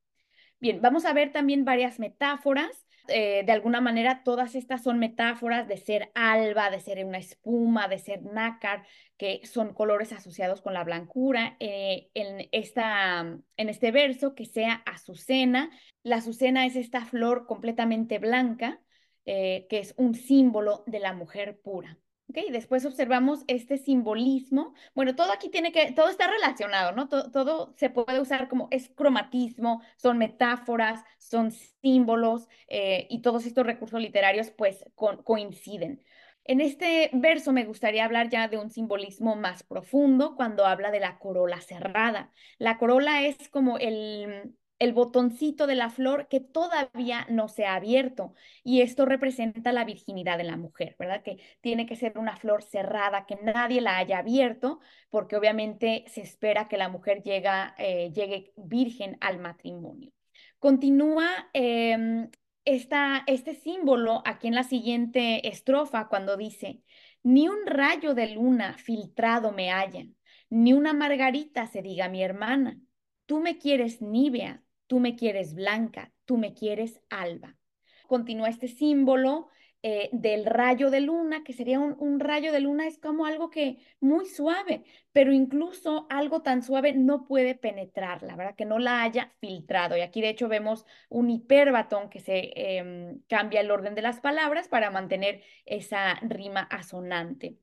Bien, 0.61 0.79
vamos 0.81 1.03
a 1.03 1.11
ver 1.11 1.33
también 1.33 1.65
varias 1.65 1.99
metáforas. 1.99 2.85
Eh, 3.09 3.43
de 3.45 3.51
alguna 3.51 3.81
manera, 3.81 4.23
todas 4.23 4.55
estas 4.55 4.81
son 4.83 4.97
metáforas 4.97 5.67
de 5.67 5.77
ser 5.77 6.11
alba, 6.15 6.69
de 6.69 6.79
ser 6.79 7.03
una 7.05 7.17
espuma, 7.17 7.87
de 7.87 7.99
ser 7.99 8.23
nácar, 8.23 8.85
que 9.17 9.41
son 9.45 9.73
colores 9.73 10.13
asociados 10.13 10.61
con 10.61 10.73
la 10.73 10.83
blancura. 10.83 11.57
Eh, 11.59 12.09
en, 12.13 12.47
esta, 12.51 13.19
en 13.57 13.69
este 13.69 13.91
verso, 13.91 14.35
que 14.35 14.45
sea 14.45 14.83
azucena. 14.85 15.69
La 16.03 16.17
azucena 16.17 16.65
es 16.65 16.75
esta 16.75 17.05
flor 17.05 17.45
completamente 17.45 18.19
blanca, 18.19 18.81
eh, 19.25 19.67
que 19.69 19.79
es 19.79 19.93
un 19.97 20.15
símbolo 20.15 20.83
de 20.87 20.99
la 20.99 21.13
mujer 21.13 21.59
pura. 21.61 21.97
Después 22.51 22.85
observamos 22.85 23.43
este 23.47 23.77
simbolismo. 23.77 24.73
Bueno, 24.95 25.15
todo 25.15 25.31
aquí 25.31 25.49
tiene 25.49 25.71
que, 25.71 25.91
todo 25.91 26.09
está 26.09 26.27
relacionado, 26.27 26.91
¿no? 26.91 27.07
Todo, 27.07 27.73
se 27.77 27.89
puede 27.89 28.19
usar 28.19 28.47
como 28.47 28.67
es 28.71 28.89
cromatismo, 28.89 29.81
son 29.97 30.17
metáforas, 30.17 31.03
son 31.19 31.51
símbolos 31.51 32.47
eh, 32.67 33.07
y 33.09 33.21
todos 33.21 33.45
estos 33.45 33.65
recursos 33.65 34.01
literarios 34.01 34.51
pues 34.51 34.83
coinciden. 34.95 36.03
En 36.45 36.59
este 36.59 37.09
verso 37.13 37.53
me 37.53 37.63
gustaría 37.63 38.03
hablar 38.03 38.29
ya 38.29 38.47
de 38.49 38.57
un 38.57 38.69
simbolismo 38.69 39.35
más 39.35 39.63
profundo 39.63 40.35
cuando 40.35 40.65
habla 40.65 40.91
de 40.91 40.99
la 40.99 41.17
corola 41.17 41.61
cerrada. 41.61 42.31
La 42.57 42.77
corola 42.77 43.25
es 43.25 43.47
como 43.49 43.77
el, 43.77 44.53
el 44.83 44.93
botoncito 44.93 45.67
de 45.67 45.75
la 45.75 45.89
flor 45.89 46.27
que 46.27 46.39
todavía 46.39 47.25
no 47.29 47.47
se 47.47 47.65
ha 47.65 47.75
abierto. 47.75 48.33
Y 48.63 48.81
esto 48.81 49.05
representa 49.05 49.71
la 49.71 49.85
virginidad 49.85 50.37
de 50.37 50.43
la 50.43 50.57
mujer, 50.57 50.95
¿verdad? 50.99 51.23
Que 51.23 51.37
tiene 51.61 51.85
que 51.85 51.95
ser 51.95 52.17
una 52.17 52.37
flor 52.37 52.63
cerrada, 52.63 53.25
que 53.25 53.37
nadie 53.37 53.81
la 53.81 53.97
haya 53.97 54.19
abierto, 54.19 54.79
porque 55.09 55.35
obviamente 55.37 56.05
se 56.07 56.21
espera 56.21 56.67
que 56.67 56.77
la 56.77 56.89
mujer 56.89 57.23
llega, 57.23 57.75
eh, 57.77 58.11
llegue 58.13 58.53
virgen 58.57 59.17
al 59.21 59.39
matrimonio. 59.39 60.11
Continúa 60.59 61.49
em, 61.53 62.29
este 62.65 63.55
símbolo 63.55 64.21
aquí 64.25 64.47
en 64.47 64.55
la 64.55 64.63
siguiente 64.63 65.47
estrofa 65.47 66.07
cuando 66.07 66.37
dice, 66.37 66.81
ni 67.23 67.47
un 67.47 67.65
rayo 67.65 68.13
de 68.13 68.29
luna 68.29 68.77
filtrado 68.77 69.51
me 69.51 69.71
haya, 69.71 70.05
ni 70.49 70.73
una 70.73 70.93
margarita 70.93 71.67
se 71.67 71.81
diga 71.81 72.09
mi 72.09 72.23
hermana. 72.23 72.79
Tú 73.25 73.39
me 73.39 73.57
quieres 73.57 74.01
nívea, 74.01 74.62
tú 74.93 74.99
me 74.99 75.15
quieres 75.15 75.55
blanca, 75.55 76.11
tú 76.25 76.37
me 76.37 76.53
quieres 76.53 77.01
alba. 77.09 77.57
Continúa 78.05 78.49
este 78.49 78.67
símbolo 78.67 79.47
eh, 79.81 80.11
del 80.11 80.45
rayo 80.45 80.91
de 80.91 81.01
luna, 81.01 81.43
que 81.43 81.51
sería 81.51 81.79
un, 81.79 82.19
rayo 82.19 82.51
de 82.51 82.59
luna, 82.59 82.85
es 82.85 82.99
como 82.99 83.25
algo 83.25 83.49
que 83.49 83.79
muy 83.99 84.27
suave, 84.27 84.83
pero 85.11 85.33
incluso 85.33 86.05
algo 86.11 86.43
tan 86.43 86.61
suave 86.61 86.93
no 86.93 87.25
puede 87.25 87.55
penetrarla, 87.55 88.35
¿verdad? 88.35 88.55
Que 88.55 88.65
no 88.65 88.77
la 88.77 89.01
haya 89.01 89.33
filtrado. 89.39 89.97
Y 89.97 90.01
aquí 90.01 90.21
de 90.21 90.29
hecho 90.29 90.47
vemos 90.47 90.85
un 91.09 91.31
hiperbatón 91.31 92.11
que 92.11 92.19
se 92.19 92.51
em, 92.77 93.19
cambia 93.27 93.61
el 93.61 93.71
orden 93.71 93.95
de 93.95 94.03
las 94.03 94.19
palabras 94.19 94.67
para 94.67 94.91
mantener 94.91 95.41
esa 95.65 96.19
rima 96.21 96.61
asonante. 96.69 97.57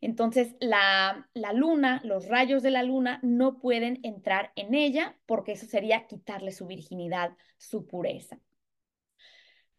Entonces, 0.00 0.54
la, 0.60 1.28
luna, 1.54 2.00
los 2.04 2.26
rayos 2.26 2.62
de 2.62 2.70
la 2.70 2.82
luna 2.82 3.20
no 3.22 3.60
pueden 3.60 4.00
entrar 4.02 4.52
en 4.56 4.74
ella 4.74 5.16
porque 5.26 5.52
eso 5.52 5.66
sería 5.66 6.06
quitarle 6.06 6.52
su 6.52 6.66
virginidad, 6.66 7.36
su 7.56 7.86
pureza. 7.86 8.38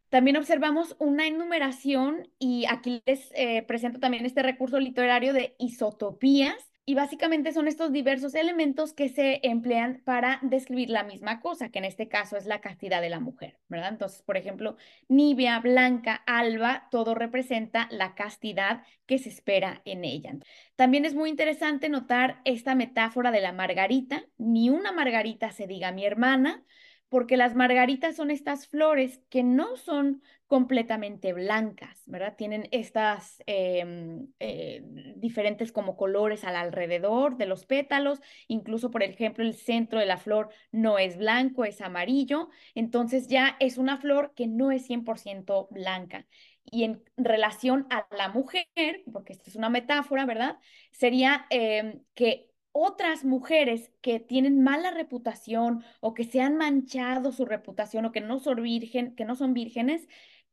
También 0.09 0.37
observamos 0.37 0.95
una 0.99 1.27
enumeración 1.27 2.27
y 2.39 2.65
aquí 2.67 3.03
les 3.05 3.31
eh, 3.35 3.63
presento 3.63 3.99
también 3.99 4.25
este 4.25 4.41
recurso 4.41 4.79
literario 4.79 5.33
de 5.33 5.55
isotopías 5.59 6.68
y 6.89 6.95
básicamente 6.95 7.53
son 7.53 7.67
estos 7.67 7.91
diversos 7.91 8.33
elementos 8.33 8.93
que 8.93 9.09
se 9.09 9.41
emplean 9.43 10.01
para 10.05 10.39
describir 10.41 10.89
la 10.89 11.03
misma 11.03 11.39
cosa, 11.39 11.69
que 11.69 11.77
en 11.77 11.85
este 11.85 12.07
caso 12.07 12.35
es 12.35 12.47
la 12.47 12.61
castidad 12.61 12.99
de 12.99 13.11
la 13.11 13.19
mujer, 13.19 13.59
¿verdad? 13.67 13.89
Entonces, 13.89 14.23
por 14.23 14.37
ejemplo, 14.37 14.75
nibia, 15.07 15.59
blanca, 15.59 16.15
alba, 16.25 16.87
todo 16.89 17.13
representa 17.13 17.87
la 17.91 18.15
castidad 18.15 18.81
que 19.05 19.19
se 19.19 19.29
espera 19.29 19.83
en 19.85 20.03
ella. 20.03 20.33
También 20.75 21.05
es 21.05 21.13
muy 21.13 21.29
interesante 21.29 21.89
notar 21.89 22.41
esta 22.43 22.73
metáfora 22.73 23.29
de 23.29 23.41
la 23.41 23.53
margarita. 23.53 24.23
Ni 24.39 24.71
una 24.71 24.91
margarita 24.91 25.51
se 25.51 25.67
diga 25.67 25.91
mi 25.91 26.07
hermana, 26.07 26.63
porque 27.07 27.37
las 27.37 27.53
margaritas 27.53 28.15
son 28.15 28.31
estas 28.31 28.67
flores 28.67 29.21
que 29.29 29.43
no 29.43 29.77
son 29.77 30.23
completamente 30.49 31.31
blancas, 31.31 32.01
¿verdad? 32.07 32.35
Tienen 32.35 32.67
estas 32.71 33.41
em, 33.45 34.29
eh, 34.39 34.81
diferentes 35.15 35.71
como 35.71 35.95
colores 35.95 36.43
al 36.43 36.55
alrededor 36.55 37.37
de 37.37 37.45
los 37.45 37.67
pétalos, 37.67 38.19
incluso 38.47 38.89
por 38.89 39.03
ejemplo 39.03 39.43
el 39.43 39.53
centro 39.53 39.99
de 39.99 40.07
la 40.07 40.17
flor 40.17 40.49
no 40.71 40.97
es 40.97 41.17
blanco, 41.17 41.65
es 41.65 41.81
amarillo, 41.81 42.49
entonces 42.73 43.27
ya 43.27 43.57
es 43.59 43.77
una 43.77 43.97
flor 43.97 44.33
que 44.35 44.47
no 44.47 44.71
es 44.71 44.87
100% 44.87 45.67
blanca. 45.69 46.25
Y 46.65 46.83
en 46.83 47.03
relación 47.15 47.85
a 47.91 48.07
la 48.17 48.29
mujer, 48.29 48.65
porque 49.13 49.33
esta 49.33 49.51
es 49.51 49.55
una 49.55 49.69
metáfora, 49.69 50.25
¿verdad? 50.25 50.57
Sería 50.91 51.45
em, 51.51 52.01
que 52.15 52.49
otras 52.71 53.23
mujeres 53.23 53.91
que 54.01 54.19
tienen 54.19 54.63
mala 54.63 54.91
reputación 54.91 55.83
o 56.01 56.13
que 56.13 56.23
se 56.23 56.41
han 56.41 56.57
manchado 56.57 57.31
su 57.31 57.45
reputación 57.45 58.05
o 58.05 58.11
que 58.11 58.21
no 58.21 58.39
son 58.39 58.61
virgen, 58.63 59.15
que 59.15 59.25
no 59.25 59.35
son 59.35 59.53
vírgenes, 59.53 60.07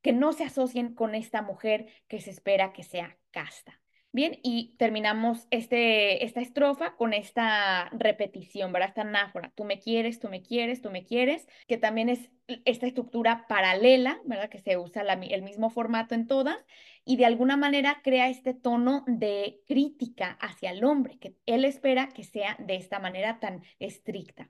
que 0.07 0.13
no 0.13 0.33
se 0.33 0.45
asocien 0.45 0.95
con 0.95 1.17
esta 1.17 1.43
mujer 1.43 1.89
que 2.07 2.21
se 2.21 2.31
espera 2.31 2.73
que 2.73 2.85
sea 2.85 3.19
casta. 3.33 3.81
Bien, 4.13 4.39
y 4.45 4.77
terminamos 4.79 5.49
este, 5.51 6.25
esta 6.25 6.41
estrofa 6.41 6.95
con 6.95 7.13
esta 7.13 7.91
repetición, 7.91 8.73
¿verdad? 8.73 8.91
Esta 8.91 9.01
anáfora, 9.01 9.53
tú 9.57 9.65
me 9.65 9.81
quieres, 9.81 10.21
tú 10.21 10.29
me 10.29 10.43
quieres, 10.43 10.81
tú 10.81 10.93
me 10.93 11.05
quieres, 11.05 11.49
que 11.67 11.77
también 11.77 12.09
es 12.09 12.31
esta 12.65 12.87
estructura 12.87 13.47
paralela, 13.49 14.21
¿verdad? 14.27 14.49
Que 14.49 14.61
se 14.61 14.77
usa 14.77 15.03
el 15.03 15.43
mismo 15.43 15.71
formato 15.71 16.15
en 16.15 16.29
todas 16.29 16.57
y 17.05 17.17
de 17.17 17.27
alguna 17.27 17.57
manera 17.57 18.01
crea 18.05 18.29
este 18.29 18.55
tono 18.55 19.03
de 19.09 19.61
crítica 19.67 20.39
hacia 20.41 20.71
el 20.71 20.85
hombre, 20.85 21.19
que 21.19 21.35
él 21.47 21.65
espera 21.65 22.11
que 22.11 22.23
sea 22.23 22.55
de 22.61 22.77
esta 22.77 23.01
manera 23.01 23.41
tan 23.41 23.65
estricta. 23.81 24.49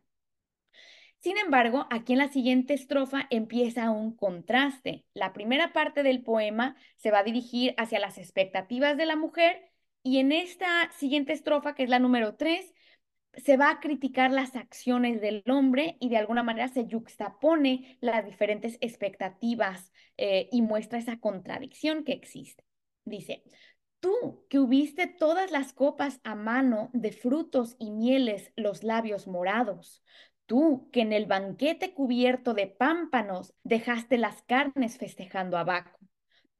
Sin 1.20 1.38
embargo, 1.38 1.86
aquí 1.90 2.12
en 2.12 2.20
la 2.20 2.28
siguiente 2.28 2.74
estrofa 2.74 3.26
empieza 3.30 3.90
un 3.90 4.16
contraste. 4.16 5.04
La 5.12 5.32
primera 5.32 5.72
parte 5.72 6.02
del 6.02 6.22
poema 6.22 6.76
se 6.96 7.10
va 7.10 7.20
a 7.20 7.24
dirigir 7.24 7.74
hacia 7.78 7.98
las 7.98 8.18
expectativas 8.18 8.96
de 8.96 9.06
la 9.06 9.16
mujer 9.16 9.72
y 10.02 10.18
en 10.18 10.30
esta 10.30 10.90
siguiente 10.92 11.32
estrofa, 11.32 11.74
que 11.74 11.82
es 11.82 11.90
la 11.90 11.98
número 11.98 12.36
3, 12.36 12.72
se 13.36 13.56
va 13.56 13.70
a 13.70 13.80
criticar 13.80 14.30
las 14.30 14.56
acciones 14.56 15.20
del 15.20 15.42
hombre 15.48 15.96
y 16.00 16.08
de 16.08 16.16
alguna 16.16 16.42
manera 16.42 16.68
se 16.68 16.86
yuxtapone 16.86 17.98
las 18.00 18.24
diferentes 18.24 18.78
expectativas 18.80 19.92
eh, 20.16 20.48
y 20.52 20.62
muestra 20.62 20.98
esa 20.98 21.18
contradicción 21.18 22.04
que 22.04 22.12
existe. 22.12 22.64
Dice, 23.04 23.42
tú 24.00 24.46
que 24.48 24.58
hubiste 24.58 25.06
todas 25.06 25.50
las 25.50 25.72
copas 25.72 26.20
a 26.24 26.34
mano 26.34 26.90
de 26.92 27.12
frutos 27.12 27.76
y 27.78 27.90
mieles 27.90 28.52
los 28.56 28.84
labios 28.84 29.26
morados, 29.26 30.02
Tú 30.46 30.88
que 30.92 31.00
en 31.00 31.12
el 31.12 31.26
banquete 31.26 31.92
cubierto 31.92 32.54
de 32.54 32.68
pámpanos 32.68 33.52
dejaste 33.64 34.16
las 34.16 34.42
carnes 34.42 34.96
festejando 34.96 35.58
a 35.58 35.64
Baco. 35.64 35.98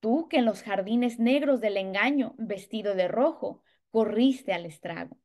Tú 0.00 0.28
que 0.28 0.38
en 0.38 0.44
los 0.44 0.62
jardines 0.62 1.18
negros 1.18 1.60
del 1.60 1.76
engaño, 1.76 2.34
vestido 2.36 2.94
de 2.94 3.08
rojo, 3.08 3.62
corriste 3.90 4.52
al 4.52 4.66
estrago. 4.66 5.18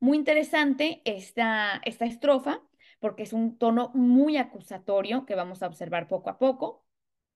Muy 0.00 0.16
interesante 0.16 1.02
esta, 1.04 1.80
esta 1.84 2.06
estrofa 2.06 2.62
porque 3.00 3.22
es 3.22 3.32
un 3.32 3.58
tono 3.58 3.90
muy 3.94 4.36
acusatorio 4.36 5.24
que 5.24 5.34
vamos 5.34 5.62
a 5.62 5.66
observar 5.66 6.08
poco 6.08 6.30
a 6.30 6.38
poco. 6.38 6.84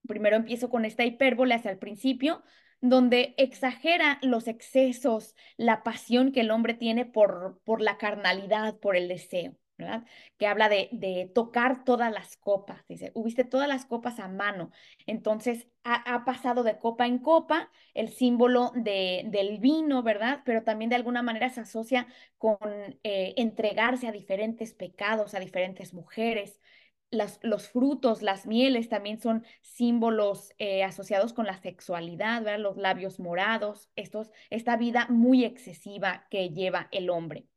Primero 0.07 0.35
empiezo 0.35 0.69
con 0.69 0.85
esta 0.85 1.05
hipérbole 1.05 1.53
hacia 1.55 1.71
el 1.71 1.77
principio, 1.77 2.43
donde 2.81 3.33
exagera 3.37 4.19
los 4.21 4.47
excesos, 4.47 5.35
la 5.55 5.83
pasión 5.83 6.31
que 6.33 6.41
el 6.41 6.51
hombre 6.51 6.73
tiene 6.73 7.05
por, 7.05 7.61
por 7.63 7.79
la 7.79 7.97
carnalidad, 7.97 8.77
por 8.79 8.97
el 8.97 9.07
deseo. 9.07 9.55
Que 10.37 10.47
habla 10.47 10.69
de, 10.69 11.31
tocar 11.33 11.83
todas 11.83 12.11
las 12.11 12.37
copas, 12.37 12.85
dice, 12.87 13.11
hubiste 13.13 13.43
todas 13.43 13.67
las 13.67 13.85
copas 13.85 14.19
a 14.19 14.27
mano. 14.27 14.71
Entonces 15.05 15.67
ha, 15.83 16.23
pasado 16.25 16.63
de 16.63 16.77
copa 16.79 17.07
en 17.07 17.19
copa 17.19 17.69
el 17.93 18.09
símbolo 18.09 18.71
de, 18.75 19.23
del 19.27 19.59
vino, 19.59 20.03
¿verdad? 20.03 20.41
Pero 20.45 20.63
también 20.63 20.89
de 20.89 20.95
alguna 20.95 21.21
manera 21.21 21.49
se 21.49 21.61
asocia 21.61 22.07
con 22.37 22.57
eh, 23.03 23.33
entregarse 23.37 24.07
a 24.07 24.11
diferentes 24.11 24.73
pecados, 24.73 25.33
a 25.33 25.39
diferentes 25.39 25.93
mujeres. 25.93 26.59
los 27.43 27.69
frutos, 27.69 28.21
las 28.23 28.47
mieles 28.47 28.89
también 28.89 29.19
son 29.19 29.45
símbolos 29.61 30.51
eh, 30.57 30.83
asociados 30.83 31.33
con 31.33 31.45
la 31.45 31.57
sexualidad, 31.57 32.43
¿verdad? 32.43 32.59
Los 32.59 32.77
labios 32.77 33.19
morados, 33.19 33.89
estos, 33.95 34.31
esta 34.49 34.77
vida 34.77 35.07
muy 35.09 35.45
excesiva 35.45 36.25
que 36.29 36.49
lleva 36.49 36.87
el 36.91 37.09
hombre. 37.09 37.47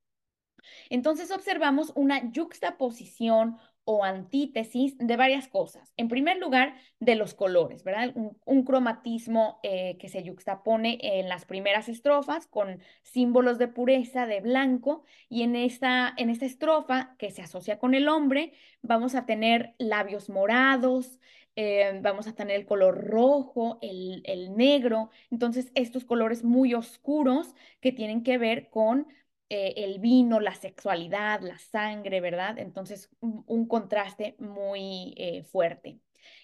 Entonces 0.91 1.31
observamos 1.31 1.93
una 1.95 2.31
yuxtaposición 2.33 3.59
o 3.89 4.03
antítesis 4.03 4.99
de 4.99 5.17
varias 5.17 5.47
cosas. 5.47 5.93
En 5.97 6.09
primer 6.09 6.39
lugar, 6.39 6.75
de 6.99 7.15
los 7.15 7.35
colores, 7.35 7.85
¿verdad? 7.85 8.13
Un, 8.45 8.65
cromatismo 8.65 9.61
eh, 9.63 9.97
que 9.99 10.09
se 10.09 10.25
yuxtapone 10.25 10.99
en 11.01 11.29
las 11.29 11.45
primeras 11.45 11.89
estrofas 11.89 12.49
con 12.49 12.81
símbolos 13.03 13.59
de 13.59 13.69
pureza, 13.69 14.27
de 14.27 14.41
blanco, 14.41 15.05
y 15.29 15.43
en 15.43 15.55
esta, 15.55 16.13
en 16.17 16.31
esta 16.31 16.47
estrofa 16.47 17.15
que 17.17 17.31
se 17.31 17.43
asocia 17.43 17.79
con 17.79 17.95
el 17.95 18.09
hombre, 18.09 18.55
vamos 18.83 19.15
a 19.15 19.25
tener 19.25 19.75
labios 19.79 20.31
morados, 20.31 21.21
eh, 21.55 22.01
vamos 22.03 22.27
a 22.27 22.35
tener 22.35 22.57
el 22.57 22.67
color 22.67 23.07
rojo, 23.07 23.79
el, 23.83 24.21
el 24.25 24.57
negro, 24.57 25.11
entonces 25.31 25.71
estos 25.77 26.05
colores 26.05 26.43
muy 26.43 26.75
oscuros 26.75 27.55
que 27.81 27.93
tienen 27.93 28.25
que 28.25 28.37
ver 28.37 28.69
con 28.69 29.07
eh, 29.49 29.75
el 29.77 30.01
vino, 30.01 30.41
la 30.41 30.55
sexualidad, 30.55 31.41
la 31.41 31.59
sangre, 31.59 32.21
¿verdad? 32.21 32.59
Entonces, 32.59 33.11
un, 33.21 33.67
contraste 33.69 34.37
muy 34.39 35.15
eh, 35.17 35.45
fuerte. 35.45 36.01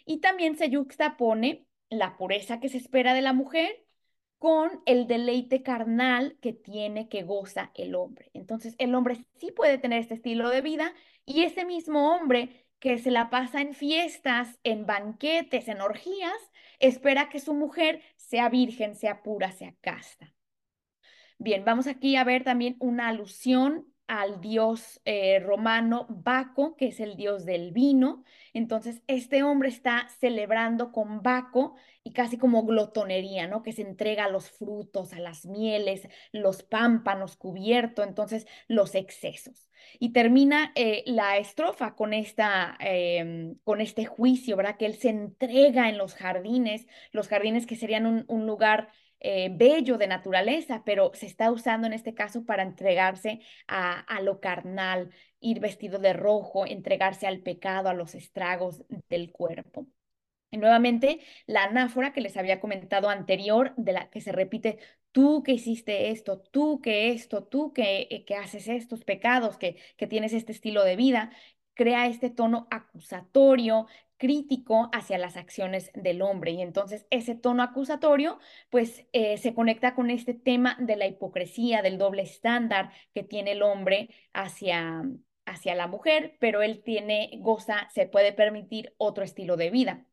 Y 0.07 0.19
también 0.21 0.57
se 0.57 0.71
yuxtapone 0.71 1.67
la 1.91 2.17
pureza 2.17 2.61
que 2.61 2.69
se 2.69 2.79
espera 2.79 3.15
de 3.15 3.23
la 3.23 3.33
mujer 3.33 3.85
con 4.39 4.83
el 4.87 5.07
deleite 5.07 5.63
carnal 5.63 6.37
que 6.41 6.53
tiene, 6.53 7.09
que 7.09 7.23
goza 7.23 7.71
el 7.75 7.95
hombre. 7.95 8.31
Entonces, 8.35 8.75
el 8.79 8.95
hombre 8.95 9.25
sí 9.39 9.53
puede 9.53 9.79
tener 9.79 10.01
este 10.01 10.15
estilo 10.15 10.49
de 10.51 10.63
vida 10.63 10.93
y 11.25 11.43
ese 11.43 11.65
mismo 11.65 12.15
hombre 12.15 12.67
que 12.81 12.99
se 12.99 13.13
la 13.13 13.31
pasa 13.31 13.61
en 13.61 13.75
fiestas, 13.75 14.59
en 14.65 14.87
banquetes, 14.87 15.69
en 15.69 15.81
orgías, 15.81 16.33
espera 16.81 17.29
que 17.29 17.39
su 17.39 17.55
mujer 17.55 18.03
sea 18.17 18.49
virgen, 18.49 18.97
sea 18.97 19.23
pura, 19.23 19.53
sea 19.53 19.75
casta. 19.81 20.35
Bien, 21.45 21.65
vamos 21.65 21.89
aquí 21.89 22.15
a 22.15 22.23
ver 22.23 22.45
también 22.45 22.77
una 22.79 23.09
alusión 23.09 23.93
al 24.07 24.41
dios 24.41 25.01
eh, 25.05 25.41
romano 25.41 26.07
Baco, 26.09 26.77
que 26.77 26.87
es 26.87 27.01
el 27.01 27.17
dios 27.17 27.45
del 27.45 27.73
vino. 27.73 28.23
Entonces, 28.53 29.03
este 29.09 29.43
hombre 29.43 29.69
está 29.69 30.07
celebrando 30.21 30.93
con 30.93 31.21
Baco 31.21 31.75
y 32.05 32.13
casi 32.13 32.39
como 32.39 32.65
glotonería, 32.65 33.49
¿no? 33.49 33.65
Que 33.65 33.73
se 33.73 33.83
entrega 33.83 34.27
a 34.27 34.29
los 34.29 34.53
frutos, 34.53 35.13
a 35.15 35.19
las 35.19 35.45
mieles, 35.45 36.09
los 36.31 36.63
pámpanos 36.63 37.35
cubierto, 37.37 38.05
entonces 38.05 38.47
los 38.69 38.95
excesos. 38.95 39.69
Y 39.99 40.13
termina 40.13 40.71
eh, 40.77 41.03
la 41.07 41.39
estrofa 41.39 41.97
con, 41.97 42.13
esta, 42.13 42.77
em, 42.79 43.57
con 43.65 43.81
este 43.81 44.05
juicio, 44.07 44.57
¿verdad? 44.57 44.77
Que 44.77 44.87
él 44.87 44.95
se 44.95 45.09
entrega 45.09 45.89
en 45.89 45.99
los 45.99 46.15
jardines, 46.15 46.87
los 47.11 47.27
jardines 47.27 47.67
que 47.67 47.75
serían 47.75 48.07
un, 48.07 48.25
un 48.29 48.47
lugar 48.47 48.91
eh, 49.25 49.51
bello 49.53 49.99
de 49.99 50.09
naturaleza, 50.09 50.83
pero 50.85 51.13
se 51.15 51.27
está 51.27 51.53
usando 51.53 51.87
en 51.87 51.93
este 51.93 52.13
caso 52.13 52.45
para 52.45 52.65
entregarse 52.65 53.41
a, 53.69 54.21
lo 54.21 54.41
carnal, 54.41 55.11
ir 55.39 55.61
vestido 55.61 56.01
de 56.01 56.13
rojo, 56.13 56.67
entregarse 56.67 57.29
al 57.29 57.41
pecado, 57.41 57.89
a 57.89 57.95
los 57.95 58.17
estragos 58.17 58.83
del 59.09 59.31
cuerpo. 59.31 59.87
Y 60.51 60.59
nuevamente, 60.59 61.21
la 61.47 61.65
anáfora 61.65 62.13
que 62.13 62.21
les 62.21 62.37
había 62.37 62.61
comentado 62.61 63.09
anterior, 63.09 63.75
de 63.77 63.93
la 63.93 64.11
que 64.11 64.21
se 64.21 64.33
repite, 64.33 64.79
tú 65.13 65.45
que 65.45 65.53
hiciste 65.53 66.11
esto, 66.11 66.41
tú 66.41 66.81
que 66.81 67.11
esto, 67.13 67.45
tú 67.45 67.73
que, 67.73 68.09
eh, 68.11 68.25
que 68.25 68.35
haces 68.35 68.67
estos 68.67 69.05
pecados, 69.05 69.57
que, 69.57 69.77
que 69.97 70.09
tienes 70.09 70.33
este 70.33 70.51
estilo 70.51 70.83
de 70.83 70.97
vida, 70.97 71.31
crea 71.75 72.09
este 72.09 72.29
tono 72.29 72.67
acusatorio, 72.71 73.87
crítico 74.23 74.89
hacia 74.93 75.19
las 75.19 75.37
acciones 75.37 75.91
del 75.95 76.23
hombre. 76.23 76.53
Y 76.53 76.63
entonces 76.63 77.07
ese 77.11 77.35
tono 77.35 77.65
acusatorio, 77.65 78.39
pues 78.71 79.05
eh, 79.13 79.37
se 79.37 79.53
conecta 79.53 79.97
con 79.97 80.11
este 80.11 80.33
tema 80.33 80.77
de 80.79 80.95
la 80.95 81.09
hipocresía, 81.09 81.83
del 81.83 81.99
doble 81.99 82.23
estándar 82.23 82.93
que 83.15 83.25
tiene 83.25 83.53
el 83.53 83.63
hombre 83.63 84.11
hacia, 84.33 85.03
hacia 85.45 85.75
la 85.75 85.89
mujer, 85.89 86.37
pero 86.39 86.63
él 86.63 86.85
tiene, 86.85 87.31
goza, 87.41 87.89
se 87.93 88.07
puede 88.07 88.33
permitir 88.33 88.95
otro 88.97 89.25
estilo 89.25 89.57
de 89.57 89.71
vida. 89.71 90.07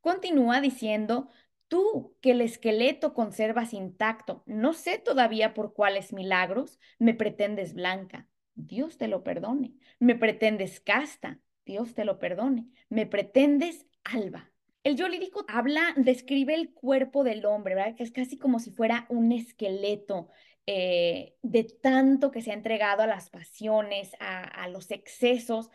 Continúa 0.00 0.62
diciendo, 0.62 1.28
tú 1.68 2.16
que 2.22 2.30
el 2.30 2.40
esqueleto 2.40 3.12
conservas 3.12 3.74
intacto, 3.74 4.42
no 4.46 4.72
sé 4.72 4.96
todavía 4.96 5.52
por 5.52 5.74
cuáles 5.74 6.14
milagros, 6.14 6.78
me 6.98 7.12
pretendes 7.12 7.74
blanca. 7.74 8.28
Dios 8.54 8.96
te 8.96 9.08
lo 9.08 9.22
perdone. 9.22 9.74
Me 9.98 10.14
pretendes 10.14 10.80
casta. 10.80 11.38
Dios 11.70 11.94
te 11.94 12.04
lo 12.04 12.18
perdone. 12.18 12.66
Me 12.88 13.06
pretendes 13.06 13.86
alba. 14.04 14.50
El 14.82 14.96
yo 14.96 15.08
lírico 15.08 15.44
habla, 15.48 15.92
describe 15.96 16.54
el 16.54 16.72
cuerpo 16.72 17.22
del 17.22 17.44
hombre, 17.44 17.74
¿verdad? 17.74 17.94
Que 17.96 18.02
es 18.02 18.12
casi 18.12 18.38
como 18.38 18.58
si 18.58 18.70
fuera 18.70 19.06
un 19.08 19.30
esqueleto 19.30 20.30
eh, 20.66 21.36
de 21.42 21.64
tanto 21.64 22.30
que 22.30 22.42
se 22.42 22.50
ha 22.50 22.54
entregado 22.54 23.02
a 23.02 23.06
las 23.06 23.30
pasiones, 23.30 24.12
a, 24.20 24.68
los 24.68 24.90
excesos, 24.90 25.70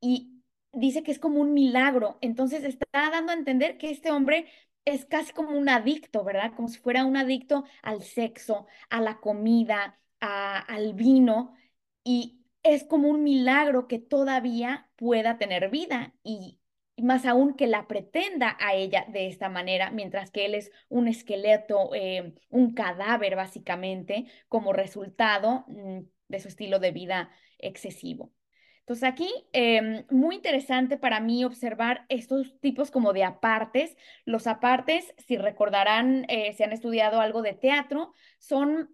y 0.00 0.42
dice 0.72 1.02
que 1.02 1.12
es 1.12 1.18
como 1.18 1.40
un 1.40 1.54
milagro. 1.54 2.18
Entonces 2.20 2.64
está 2.64 2.86
dando 3.10 3.32
a 3.32 3.36
entender 3.36 3.78
que 3.78 3.90
este 3.90 4.10
hombre 4.10 4.50
es 4.84 5.04
casi 5.06 5.32
como 5.32 5.56
un 5.56 5.68
adicto, 5.68 6.24
¿verdad? 6.24 6.52
Como 6.56 6.68
si 6.68 6.78
fuera 6.78 7.04
un 7.04 7.16
adicto 7.16 7.64
al 7.82 8.02
sexo, 8.02 8.66
a 8.90 9.00
la 9.00 9.20
comida, 9.20 10.00
a, 10.20 10.58
al 10.58 10.94
vino, 10.94 11.54
y 12.04 12.37
es 12.74 12.84
como 12.84 13.08
un 13.08 13.22
milagro 13.22 13.88
que 13.88 13.98
todavía 13.98 14.88
pueda 14.96 15.38
tener 15.38 15.70
vida 15.70 16.14
y 16.22 16.58
más 17.02 17.26
aún 17.26 17.54
que 17.54 17.66
la 17.66 17.86
pretenda 17.86 18.56
a 18.60 18.74
ella 18.74 19.06
de 19.08 19.28
esta 19.28 19.48
manera, 19.48 19.90
mientras 19.90 20.30
que 20.30 20.46
él 20.46 20.54
es 20.54 20.70
un 20.88 21.08
esqueleto, 21.08 21.90
eh, 21.94 22.34
un 22.50 22.74
cadáver 22.74 23.36
básicamente, 23.36 24.26
como 24.48 24.72
resultado 24.72 25.64
mm, 25.68 26.00
de 26.28 26.40
su 26.40 26.48
estilo 26.48 26.78
de 26.78 26.90
vida 26.92 27.30
excesivo. 27.58 28.32
Entonces 28.80 29.04
aquí, 29.04 29.30
em, 29.52 30.06
muy 30.10 30.36
interesante 30.36 30.96
para 30.96 31.20
mí 31.20 31.44
observar 31.44 32.06
estos 32.08 32.58
tipos 32.60 32.90
como 32.90 33.12
de 33.12 33.22
apartes. 33.22 33.96
Los 34.24 34.46
apartes, 34.46 35.14
si 35.18 35.36
recordarán, 35.36 36.24
eh, 36.28 36.54
si 36.54 36.62
han 36.62 36.72
estudiado 36.72 37.20
algo 37.20 37.42
de 37.42 37.52
teatro, 37.52 38.14
son 38.38 38.90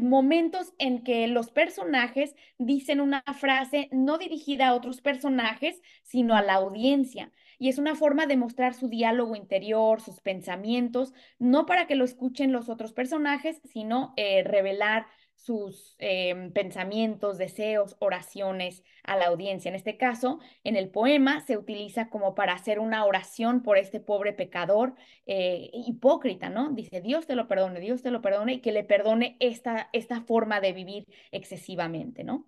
momentos 0.00 0.72
en 0.78 1.04
que 1.04 1.26
los 1.26 1.50
personajes 1.50 2.34
dicen 2.58 3.00
una 3.00 3.22
frase 3.38 3.88
no 3.92 4.18
dirigida 4.18 4.68
a 4.68 4.74
otros 4.74 5.00
personajes, 5.00 5.80
sino 6.02 6.34
a 6.34 6.42
la 6.42 6.54
audiencia. 6.54 7.30
Y 7.58 7.68
es 7.68 7.78
una 7.78 7.94
forma 7.94 8.26
de 8.26 8.36
mostrar 8.36 8.74
su 8.74 8.88
diálogo 8.88 9.36
interior, 9.36 10.00
sus 10.00 10.20
pensamientos, 10.20 11.12
no 11.38 11.66
para 11.66 11.86
que 11.86 11.94
lo 11.94 12.04
escuchen 12.04 12.52
los 12.52 12.68
otros 12.68 12.92
personajes, 12.92 13.60
sino 13.64 14.14
eh, 14.16 14.42
revelar 14.42 15.06
sus 15.44 15.96
em, 15.98 16.52
pensamientos, 16.52 17.36
deseos, 17.36 17.96
oraciones 17.98 18.84
a 19.02 19.16
la 19.16 19.26
audiencia. 19.26 19.68
En 19.68 19.74
este 19.74 19.96
caso, 19.96 20.38
en 20.62 20.76
el 20.76 20.88
poema 20.90 21.40
se 21.40 21.56
utiliza 21.56 22.08
como 22.10 22.34
para 22.34 22.52
hacer 22.54 22.78
una 22.78 23.04
oración 23.04 23.62
por 23.62 23.76
este 23.76 23.98
pobre 23.98 24.32
pecador 24.32 24.94
eh, 25.26 25.70
hipócrita, 25.72 26.48
¿no? 26.48 26.70
Dice, 26.70 27.00
Dios 27.00 27.26
te 27.26 27.34
lo 27.34 27.48
perdone, 27.48 27.80
Dios 27.80 28.02
te 28.02 28.12
lo 28.12 28.22
perdone 28.22 28.54
y 28.54 28.60
que 28.60 28.72
le 28.72 28.84
perdone 28.84 29.36
esta, 29.40 29.88
esta 29.92 30.20
forma 30.22 30.60
de 30.60 30.72
vivir 30.72 31.06
excesivamente, 31.32 32.22
¿no? 32.22 32.46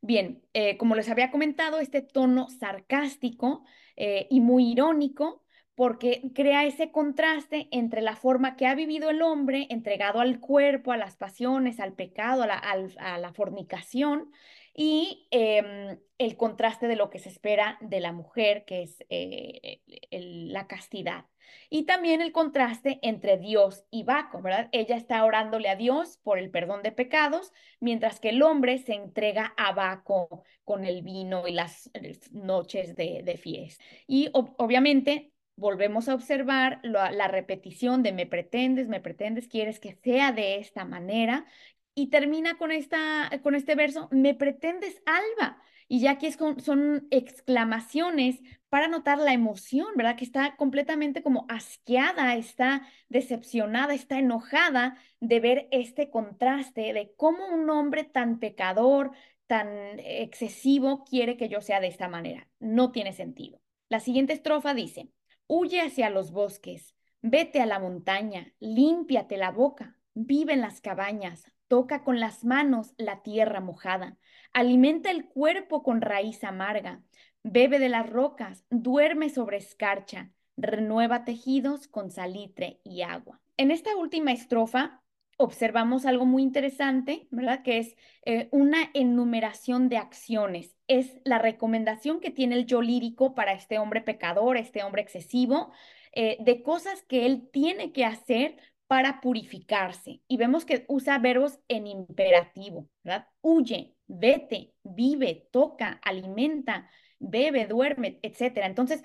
Bien, 0.00 0.42
eh, 0.54 0.76
como 0.78 0.94
les 0.96 1.08
había 1.10 1.30
comentado, 1.30 1.78
este 1.78 2.02
tono 2.02 2.48
sarcástico 2.48 3.64
eh, 3.96 4.26
y 4.30 4.40
muy 4.40 4.72
irónico 4.72 5.44
porque 5.74 6.22
crea 6.34 6.64
ese 6.64 6.90
contraste 6.90 7.68
entre 7.70 8.02
la 8.02 8.16
forma 8.16 8.56
que 8.56 8.66
ha 8.66 8.74
vivido 8.74 9.10
el 9.10 9.22
hombre 9.22 9.66
entregado 9.70 10.20
al 10.20 10.40
cuerpo, 10.40 10.92
a 10.92 10.96
las 10.96 11.16
pasiones, 11.16 11.80
al 11.80 11.94
pecado, 11.94 12.42
a 12.42 13.18
la, 13.18 13.32
fornicación, 13.32 14.30
y 14.74 15.28
em, 15.30 15.98
el 16.18 16.36
contraste 16.36 16.88
de 16.88 16.96
lo 16.96 17.10
que 17.10 17.18
se 17.18 17.28
espera 17.28 17.78
de 17.80 18.00
la 18.00 18.12
mujer, 18.12 18.64
que 18.64 18.82
es 18.82 19.04
eh, 19.08 19.80
la 20.10 20.66
castidad. 20.66 21.26
Y 21.70 21.84
también 21.84 22.20
el 22.20 22.32
contraste 22.32 22.98
entre 23.02 23.38
Dios 23.38 23.84
y 23.90 24.04
Baco, 24.04 24.42
¿verdad? 24.42 24.68
Ella 24.72 24.96
está 24.96 25.24
orándole 25.24 25.68
a 25.68 25.76
Dios 25.76 26.18
por 26.22 26.38
el 26.38 26.50
perdón 26.50 26.82
de 26.82 26.92
pecados, 26.92 27.52
mientras 27.80 28.20
que 28.20 28.30
el 28.30 28.42
hombre 28.42 28.78
se 28.78 28.94
entrega 28.94 29.54
a 29.56 29.72
Baco 29.72 30.44
con 30.64 30.84
el 30.84 31.02
vino 31.02 31.46
y 31.48 31.52
las 31.52 31.90
noches 32.30 32.94
de, 32.94 33.38
fiesta. 33.42 33.82
Y 34.06 34.30
obviamente 34.32 35.31
volvemos 35.56 36.08
a 36.08 36.14
observar 36.14 36.80
la, 36.82 37.28
repetición 37.28 38.02
de 38.02 38.12
me 38.12 38.26
pretendes, 38.26 38.88
me 38.88 39.00
pretendes, 39.00 39.48
quieres 39.48 39.80
que 39.80 39.94
sea 40.02 40.32
de 40.32 40.56
esta 40.56 40.84
manera. 40.84 41.46
Y 41.94 42.08
termina 42.08 42.56
con, 42.56 42.72
esta, 42.72 43.30
con 43.42 43.54
este 43.54 43.74
verso, 43.74 44.08
me 44.10 44.34
pretendes, 44.34 45.02
Alba. 45.04 45.62
Y 45.88 46.00
ya 46.00 46.12
aquí 46.12 46.30
son 46.32 47.06
exclamaciones 47.10 48.40
para 48.70 48.88
notar 48.88 49.18
la 49.18 49.34
emoción, 49.34 49.88
¿verdad? 49.94 50.16
Que 50.16 50.24
está 50.24 50.56
completamente 50.56 51.22
como 51.22 51.44
asqueada, 51.50 52.34
está 52.36 52.88
decepcionada, 53.10 53.92
está 53.92 54.18
enojada 54.18 54.96
de 55.20 55.40
ver 55.40 55.68
este 55.70 56.08
contraste 56.08 56.94
de 56.94 57.12
cómo 57.16 57.46
un 57.48 57.68
hombre 57.68 58.04
tan 58.04 58.38
pecador, 58.38 59.10
tan 59.46 59.68
excesivo 59.98 61.04
quiere 61.04 61.36
que 61.36 61.50
yo 61.50 61.60
sea 61.60 61.80
de 61.80 61.88
esta 61.88 62.08
manera. 62.08 62.48
No 62.58 62.90
tiene 62.90 63.12
sentido. 63.12 63.60
La 63.90 64.00
siguiente 64.00 64.32
estrofa 64.32 64.72
dice, 64.72 65.10
Huye 65.54 65.82
hacia 65.82 66.08
los 66.08 66.32
bosques, 66.32 66.96
vete 67.20 67.60
a 67.60 67.66
la 67.66 67.78
montaña, 67.78 68.54
límpiate 68.58 69.36
la 69.36 69.50
boca, 69.50 69.98
vive 70.14 70.54
en 70.54 70.62
las 70.62 70.80
cabañas, 70.80 71.44
toca 71.68 72.04
con 72.04 72.20
las 72.20 72.42
manos 72.42 72.94
la 72.96 73.22
tierra 73.22 73.60
mojada, 73.60 74.16
alimenta 74.54 75.10
el 75.10 75.28
cuerpo 75.28 75.82
con 75.82 76.00
raíz 76.00 76.42
amarga, 76.42 77.02
bebe 77.42 77.78
de 77.78 77.90
las 77.90 78.08
rocas, 78.08 78.64
duerme 78.70 79.28
sobre 79.28 79.58
escarcha, 79.58 80.32
renueva 80.56 81.26
tejidos 81.26 81.86
con 81.86 82.10
salitre 82.10 82.80
y 82.82 83.02
agua. 83.02 83.42
En 83.58 83.70
esta 83.70 83.94
última 83.94 84.32
estrofa 84.32 85.01
observamos 85.42 86.06
algo 86.06 86.26
muy 86.26 86.42
interesante, 86.42 87.26
¿verdad? 87.30 87.62
Que 87.62 87.78
es 87.78 87.96
eh, 88.24 88.48
una 88.52 88.90
enumeración 88.94 89.88
de 89.88 89.98
acciones. 89.98 90.76
Es 90.88 91.18
la 91.24 91.38
recomendación 91.38 92.20
que 92.20 92.30
tiene 92.30 92.56
el 92.56 92.66
yo 92.66 92.82
lírico 92.82 93.34
para 93.34 93.52
este 93.52 93.78
hombre 93.78 94.00
pecador, 94.00 94.56
este 94.56 94.82
hombre 94.82 95.02
excesivo, 95.02 95.72
eh, 96.12 96.36
de 96.40 96.62
cosas 96.62 97.02
que 97.02 97.26
él 97.26 97.48
tiene 97.52 97.92
que 97.92 98.04
hacer 98.04 98.56
para 98.86 99.20
purificarse. 99.20 100.20
Y 100.28 100.36
vemos 100.36 100.64
que 100.64 100.84
usa 100.88 101.18
verbos 101.18 101.58
en 101.68 101.86
imperativo, 101.86 102.88
¿verdad? 103.02 103.28
Huye, 103.40 103.94
vete, 104.06 104.74
vive, 104.82 105.48
toca, 105.50 106.00
alimenta, 106.04 106.90
bebe, 107.18 107.66
duerme, 107.66 108.18
etcétera. 108.22 108.66
Entonces, 108.66 109.02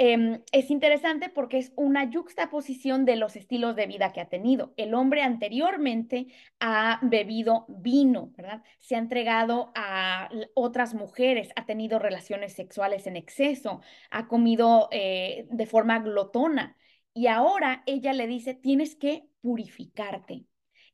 Em, 0.00 0.42
es 0.52 0.70
interesante 0.70 1.28
porque 1.28 1.58
es 1.58 1.72
una 1.74 2.08
yuxtaposición 2.08 3.04
de 3.04 3.16
los 3.16 3.34
estilos 3.34 3.74
de 3.74 3.86
vida 3.88 4.12
que 4.12 4.20
ha 4.20 4.28
tenido. 4.28 4.72
El 4.76 4.94
hombre 4.94 5.22
anteriormente 5.22 6.28
ha 6.60 7.00
bebido 7.02 7.66
vino, 7.68 8.32
¿verdad? 8.36 8.62
Se 8.78 8.94
ha 8.94 8.98
entregado 8.98 9.72
a 9.74 10.30
otras 10.54 10.94
mujeres, 10.94 11.50
ha 11.56 11.66
tenido 11.66 11.98
relaciones 11.98 12.52
sexuales 12.52 13.08
en 13.08 13.16
exceso, 13.16 13.80
ha 14.10 14.28
comido 14.28 14.88
eh, 14.92 15.48
de 15.50 15.66
forma 15.66 15.98
glotona. 15.98 16.76
Y 17.12 17.26
ahora 17.26 17.82
ella 17.86 18.12
le 18.12 18.28
dice, 18.28 18.54
tienes 18.54 18.94
que 18.94 19.24
purificarte. 19.40 20.46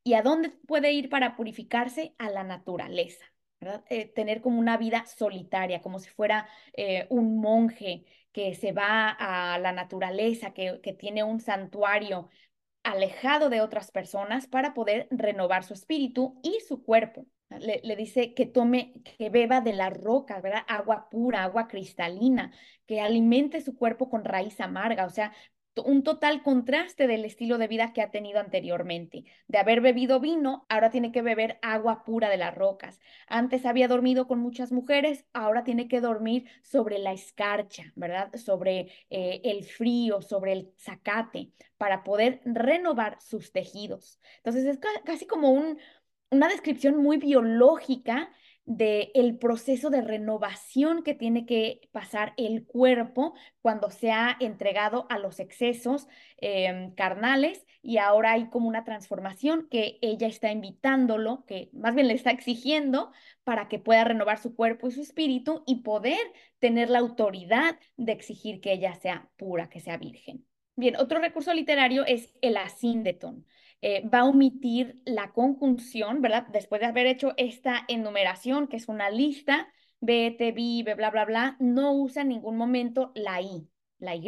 ¿Y 0.02 0.14
a 0.14 0.22
dónde 0.22 0.50
puede 0.66 0.92
ir 0.92 1.10
para 1.10 1.36
purificarse? 1.36 2.14
A 2.18 2.30
la 2.30 2.44
naturaleza. 2.44 3.24
Eh, 3.88 4.06
tener 4.06 4.40
como 4.40 4.58
una 4.58 4.76
vida 4.76 5.06
solitaria, 5.06 5.80
como 5.80 5.98
si 5.98 6.10
fuera 6.10 6.48
eh, 6.74 7.06
un 7.10 7.40
monje 7.40 8.04
que 8.34 8.54
se 8.56 8.72
va 8.72 9.10
a 9.10 9.58
la 9.60 9.72
naturaleza, 9.72 10.52
que, 10.52 10.80
tiene 10.98 11.22
un 11.22 11.40
santuario 11.40 12.28
alejado 12.82 13.48
de 13.48 13.60
otras 13.62 13.92
personas 13.92 14.48
para 14.48 14.74
poder 14.74 15.06
renovar 15.12 15.64
su 15.64 15.74
espíritu 15.74 16.40
y 16.42 16.58
su 16.66 16.82
cuerpo. 16.84 17.26
Le, 17.50 17.80
le, 17.84 17.94
dice 17.96 18.34
que 18.34 18.46
tome, 18.46 18.94
que 19.18 19.30
beba 19.30 19.60
de 19.60 19.74
la 19.74 19.90
roca, 19.90 20.40
¿verdad? 20.40 20.64
Agua 20.66 21.08
pura, 21.10 21.44
agua 21.44 21.68
cristalina, 21.68 22.52
que 22.86 23.00
alimente 23.00 23.60
su 23.60 23.76
cuerpo 23.76 24.10
con 24.10 24.24
raíz 24.24 24.60
amarga, 24.60 25.06
o 25.06 25.10
sea, 25.10 25.32
un 25.82 26.02
total 26.02 26.42
contraste 26.42 27.06
del 27.06 27.24
estilo 27.24 27.58
de 27.58 27.66
vida 27.66 27.92
que 27.92 28.02
ha 28.02 28.10
tenido 28.10 28.38
anteriormente. 28.38 29.24
De 29.48 29.58
haber 29.58 29.80
bebido 29.80 30.20
vino, 30.20 30.66
ahora 30.68 30.90
tiene 30.90 31.10
que 31.10 31.22
beber 31.22 31.58
agua 31.62 32.04
pura 32.04 32.28
de 32.28 32.36
las 32.36 32.54
rocas. 32.54 33.00
Antes 33.26 33.66
había 33.66 33.88
dormido 33.88 34.26
con 34.26 34.38
muchas 34.38 34.70
mujeres, 34.72 35.24
ahora 35.32 35.64
tiene 35.64 35.88
que 35.88 36.00
dormir 36.00 36.46
sobre 36.62 36.98
la 36.98 37.12
escarcha, 37.12 37.92
¿verdad? 37.96 38.34
Sobre 38.36 38.92
eh, 39.10 39.40
el 39.44 39.64
frío, 39.64 40.22
sobre 40.22 40.52
el 40.52 40.72
zacate, 40.78 41.50
para 41.76 42.04
poder 42.04 42.40
renovar 42.44 43.20
sus 43.20 43.52
tejidos. 43.52 44.20
Entonces 44.36 44.64
es 44.66 44.78
casi 45.04 45.26
como 45.26 45.50
un, 45.50 45.78
una 46.30 46.48
descripción 46.48 46.96
muy 46.96 47.16
biológica 47.16 48.30
del 48.66 49.10
el 49.14 49.38
proceso 49.38 49.90
de 49.90 50.00
renovación 50.00 51.02
que 51.02 51.14
tiene 51.14 51.44
que 51.46 51.88
pasar 51.92 52.32
el 52.36 52.64
cuerpo 52.64 53.34
cuando 53.60 53.90
se 53.90 54.10
ha 54.10 54.36
entregado 54.40 55.06
a 55.10 55.18
los 55.18 55.38
excesos 55.40 56.08
em, 56.38 56.94
carnales 56.94 57.64
y 57.82 57.98
ahora 57.98 58.32
hay 58.32 58.48
como 58.48 58.68
una 58.68 58.84
transformación 58.84 59.68
que 59.70 59.98
ella 60.00 60.26
está 60.26 60.50
invitándolo, 60.50 61.44
que 61.46 61.68
más 61.72 61.94
bien 61.94 62.08
le 62.08 62.14
está 62.14 62.30
exigiendo 62.30 63.12
para 63.44 63.68
que 63.68 63.78
pueda 63.78 64.04
renovar 64.04 64.38
su 64.38 64.54
cuerpo 64.54 64.88
y 64.88 64.92
su 64.92 65.02
espíritu 65.02 65.62
y 65.66 65.82
poder 65.82 66.20
tener 66.58 66.88
la 66.88 67.00
autoridad 67.00 67.78
de 67.98 68.12
exigir 68.12 68.60
que 68.60 68.72
ella 68.72 68.94
sea 68.94 69.28
pura, 69.36 69.68
que 69.68 69.80
sea 69.80 69.98
virgen. 69.98 70.46
Bien, 70.76 70.96
otro 70.96 71.20
recurso 71.20 71.52
literario 71.54 72.04
es 72.06 72.34
el 72.40 72.56
asíndeton. 72.56 73.46
Eh, 73.86 74.02
va 74.08 74.20
a 74.20 74.24
omitir 74.24 75.02
la 75.04 75.32
conjunción, 75.32 76.22
¿verdad? 76.22 76.46
Después 76.48 76.80
de 76.80 76.86
haber 76.86 77.06
hecho 77.06 77.34
esta 77.36 77.84
enumeración, 77.86 78.66
que 78.66 78.78
es 78.78 78.88
una 78.88 79.10
lista, 79.10 79.68
vete, 80.00 80.52
vive, 80.52 80.94
bla, 80.94 81.10
bla, 81.10 81.26
bla, 81.26 81.56
no 81.60 81.92
usa 81.92 82.22
en 82.22 82.28
ningún 82.28 82.56
momento 82.56 83.12
la 83.14 83.42
I, 83.42 83.68
la 83.98 84.14
Y, 84.14 84.22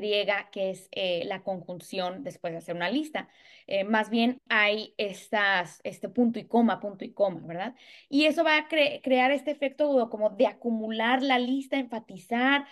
que 0.52 0.68
es 0.70 0.90
eh, 0.92 1.22
la 1.24 1.42
conjunción 1.42 2.22
después 2.22 2.52
de 2.52 2.58
hacer 2.58 2.76
una 2.76 2.90
lista. 2.90 3.30
Eh, 3.66 3.84
más 3.84 4.10
bien 4.10 4.42
hay 4.50 4.92
estas, 4.98 5.80
este 5.84 6.10
punto 6.10 6.38
y 6.38 6.46
coma, 6.46 6.78
punto 6.78 7.06
y 7.06 7.14
coma, 7.14 7.40
¿verdad? 7.46 7.74
Y 8.10 8.26
eso 8.26 8.44
va 8.44 8.58
a 8.58 8.68
crear 8.68 9.30
este 9.30 9.52
efecto 9.52 10.10
como 10.10 10.28
de 10.28 10.48
acumular 10.48 11.22
la 11.22 11.38
lista, 11.38 11.78
enfatizar, 11.78 12.66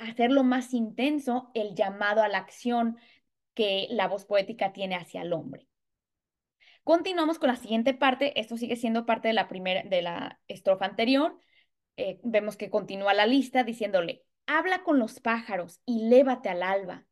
hacerlo 0.00 0.44
más 0.44 0.74
intenso 0.74 1.50
el 1.54 1.74
llamado 1.74 2.22
a 2.22 2.28
la 2.28 2.38
acción 2.38 2.98
que 3.54 3.88
la 3.90 4.06
voz 4.06 4.26
poética 4.26 4.72
tiene 4.72 4.94
hacia 4.94 5.22
el 5.22 5.32
hombre. 5.32 5.69
Continuamos 6.84 7.38
con 7.38 7.48
la 7.48 7.56
siguiente 7.56 7.94
parte. 7.94 8.38
Esto 8.40 8.56
sigue 8.56 8.76
siendo 8.76 9.06
parte 9.06 9.28
de 9.28 9.34
la 9.34 9.48
primera, 9.48 9.82
de 9.82 10.02
la 10.02 10.40
estrofa 10.48 10.86
anterior. 10.86 11.38
Eh, 11.96 12.18
vemos 12.22 12.56
que 12.56 12.70
continúa 12.70 13.14
la 13.14 13.26
lista 13.26 13.64
diciéndole, 13.64 14.24
habla 14.46 14.82
con 14.82 14.98
los 14.98 15.20
pájaros 15.20 15.80
y 15.84 16.08
lévate 16.08 16.48
al 16.48 16.62
alba. 16.62 17.06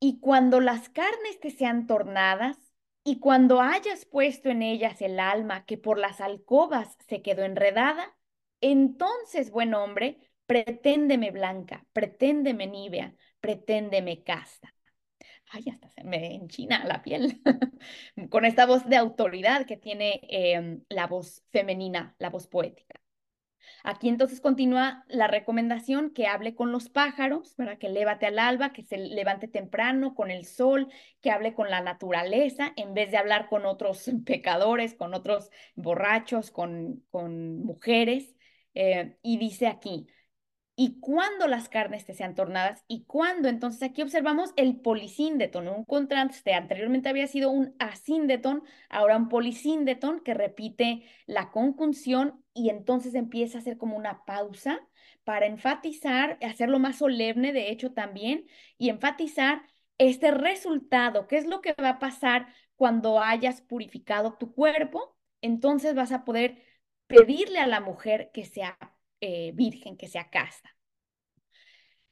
Y 0.00 0.20
cuando 0.20 0.60
las 0.60 0.88
carnes 0.88 1.40
te 1.40 1.50
sean 1.50 1.86
tornadas, 1.86 2.56
y 3.04 3.20
cuando 3.20 3.62
hayas 3.62 4.04
puesto 4.04 4.50
en 4.50 4.62
ellas 4.62 5.00
el 5.00 5.18
alma 5.18 5.64
que 5.64 5.78
por 5.78 5.98
las 5.98 6.20
alcobas 6.20 6.96
se 7.08 7.22
quedó 7.22 7.42
enredada, 7.42 8.14
entonces, 8.60 9.50
buen 9.50 9.72
hombre, 9.74 10.18
preténdeme 10.46 11.30
blanca, 11.30 11.86
preténdeme 11.92 12.66
nívea, 12.66 13.14
preténdeme 13.40 14.22
casta 14.24 14.74
ay, 15.50 15.64
hasta 15.70 15.88
se 15.90 16.04
me 16.04 16.34
enchina 16.34 16.84
la 16.84 17.02
piel, 17.02 17.40
con 18.30 18.44
esta 18.44 18.66
voz 18.66 18.86
de 18.88 18.96
autoridad 18.96 19.66
que 19.66 19.76
tiene 19.76 20.20
em, 20.28 20.82
la 20.88 21.06
voz 21.06 21.44
femenina, 21.50 22.14
la 22.18 22.30
voz 22.30 22.46
poética. 22.46 23.00
Aquí 23.84 24.08
entonces 24.08 24.40
continúa 24.40 25.04
la 25.08 25.28
recomendación 25.28 26.10
que 26.10 26.26
hable 26.26 26.54
con 26.54 26.72
los 26.72 26.88
pájaros, 26.88 27.54
¿verdad? 27.56 27.78
Que 27.78 27.88
lévate 27.88 28.26
al 28.26 28.38
alba, 28.38 28.72
que 28.72 28.82
se 28.82 28.98
levante 28.98 29.48
temprano 29.48 30.14
con 30.14 30.30
el 30.30 30.46
sol, 30.46 30.88
que 31.20 31.30
hable 31.30 31.54
con 31.54 31.70
la 31.70 31.80
naturaleza, 31.80 32.72
en 32.76 32.94
vez 32.94 33.10
de 33.10 33.18
hablar 33.18 33.48
con 33.48 33.66
otros 33.66 34.10
pecadores, 34.26 34.94
con 34.94 35.14
otros 35.14 35.50
borrachos, 35.74 36.50
con, 36.50 37.04
con 37.10 37.62
mujeres. 37.62 38.34
Eh, 38.74 39.16
y 39.22 39.38
dice 39.38 39.66
aquí, 39.66 40.06
y 40.80 41.00
cuando 41.00 41.48
las 41.48 41.68
carnes 41.68 42.04
te 42.06 42.14
sean 42.14 42.36
tornadas 42.36 42.84
y 42.86 43.02
cuando 43.02 43.48
entonces 43.48 43.82
aquí 43.82 44.00
observamos 44.00 44.52
el 44.54 44.76
polisíndeton, 44.76 45.66
un 45.66 45.84
contraste, 45.84 46.54
anteriormente 46.54 47.08
había 47.08 47.26
sido 47.26 47.50
un 47.50 47.74
asíndeton, 47.80 48.62
ahora 48.88 49.16
un 49.16 49.28
polisíndeton 49.28 50.20
que 50.20 50.34
repite 50.34 51.02
la 51.26 51.50
conjunción 51.50 52.44
y 52.54 52.70
entonces 52.70 53.16
empieza 53.16 53.58
a 53.58 53.60
hacer 53.60 53.76
como 53.76 53.96
una 53.96 54.24
pausa 54.24 54.78
para 55.24 55.46
enfatizar, 55.46 56.38
hacerlo 56.42 56.78
más 56.78 56.98
solemne 56.98 57.52
de 57.52 57.72
hecho 57.72 57.90
también 57.92 58.46
y 58.78 58.90
enfatizar 58.90 59.62
este 59.98 60.30
resultado, 60.30 61.26
qué 61.26 61.38
es 61.38 61.46
lo 61.48 61.60
que 61.60 61.72
va 61.72 61.88
a 61.88 61.98
pasar 61.98 62.54
cuando 62.76 63.20
hayas 63.20 63.62
purificado 63.62 64.34
tu 64.34 64.54
cuerpo, 64.54 65.16
entonces 65.42 65.96
vas 65.96 66.12
a 66.12 66.24
poder 66.24 66.62
pedirle 67.08 67.58
a 67.58 67.66
la 67.66 67.80
mujer 67.80 68.30
que 68.32 68.44
sea 68.44 68.78
eh, 69.20 69.52
virgen, 69.54 69.96
que 69.96 70.08
sea 70.08 70.30
casta. 70.30 70.76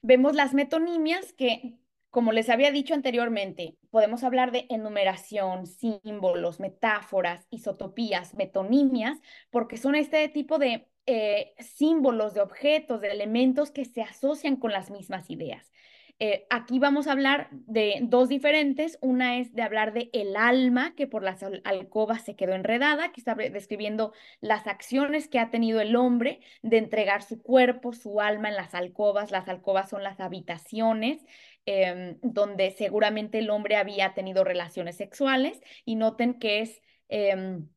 Vemos 0.02 0.34
las 0.34 0.54
metonimias 0.54 1.32
que, 1.32 1.78
como 2.10 2.32
les 2.32 2.48
había 2.48 2.70
dicho 2.70 2.94
anteriormente, 2.94 3.76
podemos 3.90 4.22
hablar 4.24 4.52
de 4.52 4.66
enumeración, 4.70 5.66
símbolos, 5.66 6.60
metáforas, 6.60 7.46
isotopías, 7.50 8.34
metonimias, 8.34 9.18
porque 9.50 9.76
son 9.76 9.94
este 9.94 10.28
tipo 10.28 10.58
de 10.58 10.88
eh, 11.06 11.54
símbolos, 11.58 12.34
de 12.34 12.40
objetos, 12.40 13.00
de 13.00 13.10
elementos 13.10 13.70
que 13.70 13.84
se 13.84 14.02
asocian 14.02 14.56
con 14.56 14.72
las 14.72 14.90
mismas 14.90 15.30
ideas. 15.30 15.70
Eh, 16.18 16.46
aquí 16.48 16.78
vamos 16.78 17.06
a 17.06 17.12
hablar 17.12 17.48
de 17.50 17.98
dos 18.02 18.30
diferentes. 18.30 18.96
Una 19.02 19.38
es 19.38 19.54
de 19.54 19.62
hablar 19.62 19.92
de 19.92 20.08
el 20.14 20.34
alma 20.36 20.94
que 20.94 21.06
por 21.06 21.22
las 21.22 21.42
alcobas 21.64 22.24
se 22.24 22.36
quedó 22.36 22.54
enredada, 22.54 23.12
que 23.12 23.20
está 23.20 23.34
describiendo 23.34 24.14
las 24.40 24.66
acciones 24.66 25.28
que 25.28 25.38
ha 25.38 25.50
tenido 25.50 25.80
el 25.80 25.94
hombre 25.94 26.40
de 26.62 26.78
entregar 26.78 27.22
su 27.22 27.42
cuerpo, 27.42 27.92
su 27.92 28.20
alma 28.22 28.48
en 28.48 28.56
las 28.56 28.74
alcobas. 28.74 29.30
Las 29.30 29.46
alcobas 29.48 29.90
son 29.90 30.02
las 30.02 30.18
habitaciones 30.20 31.22
em, 31.66 32.18
donde 32.22 32.70
seguramente 32.70 33.38
el 33.38 33.50
hombre 33.50 33.76
había 33.76 34.14
tenido 34.14 34.42
relaciones 34.44 34.96
sexuales 34.96 35.60
y 35.84 35.96
noten 35.96 36.34
que 36.38 36.60
es... 36.60 36.82
Em, 37.08 37.68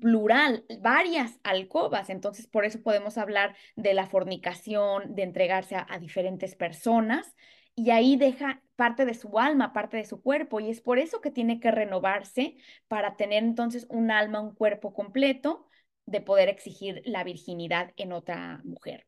plural, 0.00 0.66
varias 0.80 1.40
alcobas. 1.44 2.10
Entonces, 2.10 2.46
por 2.46 2.66
eso 2.66 2.82
podemos 2.82 3.16
hablar 3.16 3.56
de 3.74 3.94
la 3.94 4.06
fornicación, 4.06 5.14
de 5.14 5.22
entregarse 5.22 5.76
a 5.76 5.98
diferentes 5.98 6.54
personas 6.56 7.34
y 7.78 7.90
ahí 7.90 8.16
deja 8.16 8.60
parte 8.74 9.04
de 9.04 9.14
su 9.14 9.38
alma, 9.38 9.72
parte 9.72 9.96
de 9.96 10.04
su 10.04 10.20
cuerpo, 10.20 10.58
y 10.60 10.70
es 10.70 10.80
por 10.80 10.98
eso 10.98 11.20
que 11.20 11.30
tiene 11.30 11.60
que 11.60 11.70
renovarse 11.70 12.56
para 12.88 13.16
tener 13.16 13.44
entonces 13.44 13.86
un 13.88 14.10
alma, 14.10 14.40
un 14.40 14.54
cuerpo 14.54 14.92
completo, 14.92 15.68
de 16.06 16.20
poder 16.20 16.48
exigir 16.48 17.02
la 17.04 17.22
virginidad 17.22 17.92
en 17.96 18.12
otra 18.12 18.60
mujer. 18.64 19.06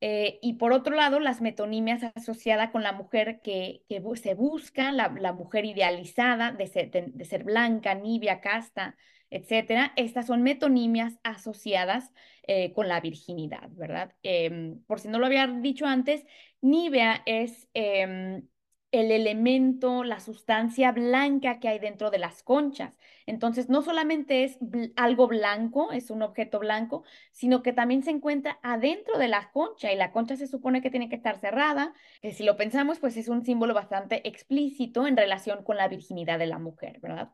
Eh, 0.00 0.38
y 0.42 0.54
por 0.54 0.72
otro 0.72 0.94
lado, 0.94 1.20
las 1.20 1.40
metonimias 1.40 2.02
asociadas 2.14 2.70
con 2.70 2.82
la 2.82 2.92
mujer 2.92 3.40
que, 3.42 3.82
se 4.16 4.34
busca, 4.34 4.92
la, 4.92 5.32
mujer 5.32 5.64
idealizada 5.66 6.52
de 6.52 6.66
ser, 6.66 6.90
de 6.90 7.24
ser, 7.24 7.44
blanca, 7.44 7.94
nibia, 7.94 8.40
casta, 8.40 8.96
etcétera. 9.34 9.92
Estas 9.96 10.26
son 10.26 10.42
metonimias 10.42 11.18
asociadas 11.24 12.12
eh, 12.46 12.72
con 12.72 12.88
la 12.88 13.00
virginidad, 13.00 13.68
¿verdad? 13.72 14.14
Em, 14.22 14.80
por 14.86 15.00
si 15.00 15.08
no 15.08 15.18
lo 15.18 15.26
había 15.26 15.46
dicho 15.46 15.86
antes, 15.86 16.24
nívea 16.60 17.22
es 17.26 17.68
em, 17.74 18.46
el 18.92 19.10
elemento, 19.10 20.04
la 20.04 20.20
sustancia 20.20 20.92
blanca 20.92 21.58
que 21.58 21.68
hay 21.68 21.80
dentro 21.80 22.10
de 22.12 22.18
las 22.18 22.44
conchas. 22.44 22.94
Entonces, 23.26 23.68
no 23.68 23.82
solamente 23.82 24.44
es 24.44 24.58
algo 24.96 25.26
blanco, 25.26 25.90
es 25.92 26.10
un 26.10 26.22
objeto 26.22 26.60
blanco, 26.60 27.02
sino 27.32 27.62
que 27.62 27.72
también 27.72 28.02
se 28.04 28.10
encuentra 28.12 28.60
adentro 28.62 29.18
de 29.18 29.28
la 29.28 29.50
concha 29.52 29.92
y 29.92 29.96
la 29.96 30.12
concha 30.12 30.36
se 30.36 30.46
supone 30.46 30.80
que 30.80 30.90
tiene 30.90 31.08
que 31.08 31.16
estar 31.16 31.38
cerrada, 31.40 31.92
que 32.22 32.32
si 32.32 32.44
lo 32.44 32.56
pensamos, 32.56 33.00
pues 33.00 33.16
es 33.16 33.28
un 33.28 33.44
símbolo 33.44 33.74
bastante 33.74 34.26
explícito 34.28 35.06
en 35.08 35.16
relación 35.16 35.64
con 35.64 35.76
la 35.76 35.88
virginidad 35.88 36.38
de 36.38 36.46
la 36.46 36.58
mujer, 36.58 37.00
¿verdad? 37.00 37.32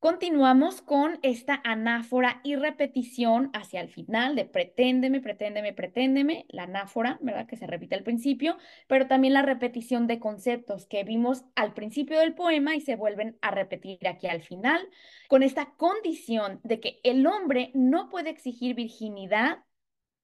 Continuamos 0.00 0.80
con 0.80 1.18
esta 1.22 1.60
anáfora 1.64 2.40
y 2.44 2.54
repetición 2.54 3.50
hacia 3.52 3.80
el 3.80 3.88
final 3.88 4.36
de 4.36 4.44
preténdeme, 4.44 5.20
preténdeme, 5.20 5.72
preténdeme, 5.72 6.46
la 6.50 6.64
anáfora, 6.64 7.18
¿verdad? 7.20 7.48
Que 7.48 7.56
se 7.56 7.66
repite 7.66 7.96
al 7.96 8.04
principio, 8.04 8.58
pero 8.86 9.08
también 9.08 9.34
la 9.34 9.42
repetición 9.42 10.06
de 10.06 10.20
conceptos 10.20 10.86
que 10.86 11.02
vimos 11.02 11.44
al 11.56 11.74
principio 11.74 12.20
del 12.20 12.36
poema 12.36 12.76
y 12.76 12.80
se 12.80 12.94
vuelven 12.94 13.38
a 13.42 13.50
repetir 13.50 14.06
aquí 14.06 14.28
al 14.28 14.40
final, 14.42 14.88
con 15.26 15.42
esta 15.42 15.74
condición 15.74 16.60
de 16.62 16.78
que 16.78 17.00
el 17.02 17.26
hombre 17.26 17.72
no 17.74 18.08
puede 18.08 18.30
exigir 18.30 18.76
virginidad 18.76 19.64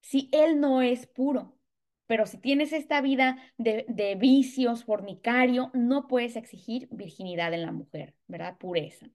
si 0.01 0.29
él 0.31 0.61
no 0.61 0.83
es 0.83 1.09
puro. 1.09 1.59
Pero 2.07 2.27
si 2.27 2.39
tienes 2.39 2.73
esta 2.73 3.01
vida 3.01 3.39
de, 3.59 3.87
de 3.89 4.15
vicios, 4.15 4.85
fornicario, 4.85 5.73
no 5.75 6.07
puedes 6.07 6.37
exigir 6.37 6.87
virginidad 6.93 7.53
en 7.55 7.63
la 7.63 7.73
mujer, 7.73 8.15
¿verdad? 8.29 8.57
Pureza. 8.57 9.09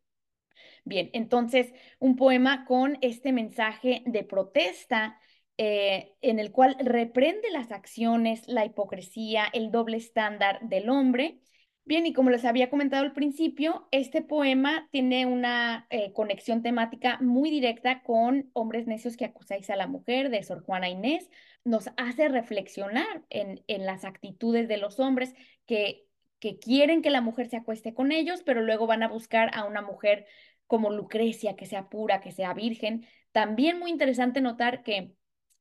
Bien, 0.86 1.10
entonces 1.14 1.74
un 2.00 2.16
poema 2.16 2.66
con 2.66 2.98
este 3.02 3.32
mensaje 3.32 4.04
de 4.06 4.24
protesta 4.24 5.20
eh, 5.62 6.14
en 6.22 6.40
el 6.40 6.54
cual 6.54 6.78
reprende 6.80 7.52
las 7.52 7.72
acciones, 7.74 8.48
la 8.48 8.64
hipocresía, 8.66 9.44
el 9.52 9.72
doble 9.72 9.98
estándar 9.98 10.60
del 10.62 10.90
hombre. 10.90 11.42
Bien, 11.84 12.06
y 12.06 12.14
como 12.14 12.30
les 12.30 12.46
había 12.46 12.70
comentado 12.70 13.04
al 13.04 13.12
principio, 13.12 13.88
este 13.92 14.22
poema 14.22 14.88
tiene 14.92 15.26
una 15.26 15.86
eh, 15.90 16.14
conexión 16.14 16.62
temática 16.62 17.18
muy 17.20 17.50
directa 17.50 18.04
con 18.04 18.50
Hombres 18.54 18.88
necios 18.88 19.18
que 19.18 19.26
acusáis 19.26 19.70
a 19.70 19.76
la 19.76 19.88
mujer 19.88 20.30
de 20.30 20.44
Sor 20.44 20.64
Juana 20.64 20.88
Inés. 20.88 21.30
Nos 21.66 21.90
hace 21.98 22.30
reflexionar 22.30 23.26
en, 23.30 23.62
en 23.68 23.86
las 23.86 24.06
actitudes 24.06 24.68
de 24.70 24.78
los 24.78 25.00
hombres 25.00 25.34
que, 25.66 26.09
que 26.40 26.60
quieren 26.60 27.02
que 27.02 27.10
la 27.10 27.22
mujer 27.22 27.50
se 27.50 27.58
acueste 27.58 27.94
con 27.94 28.12
ellos, 28.12 28.44
pero 28.44 28.62
luego 28.62 28.88
van 28.88 29.04
a 29.04 29.08
buscar 29.08 29.52
a 29.54 29.66
una 29.66 29.82
mujer 29.82 30.26
como 30.68 30.92
Lucrecia, 30.92 31.56
que 31.56 31.66
sea 31.66 31.90
pura, 31.90 32.22
que 32.22 32.32
sea 32.32 32.54
virgen. 32.54 33.06
También 33.32 33.80
muy 33.80 33.92
interesante 33.92 34.42
notar 34.42 34.84
que 34.84 35.14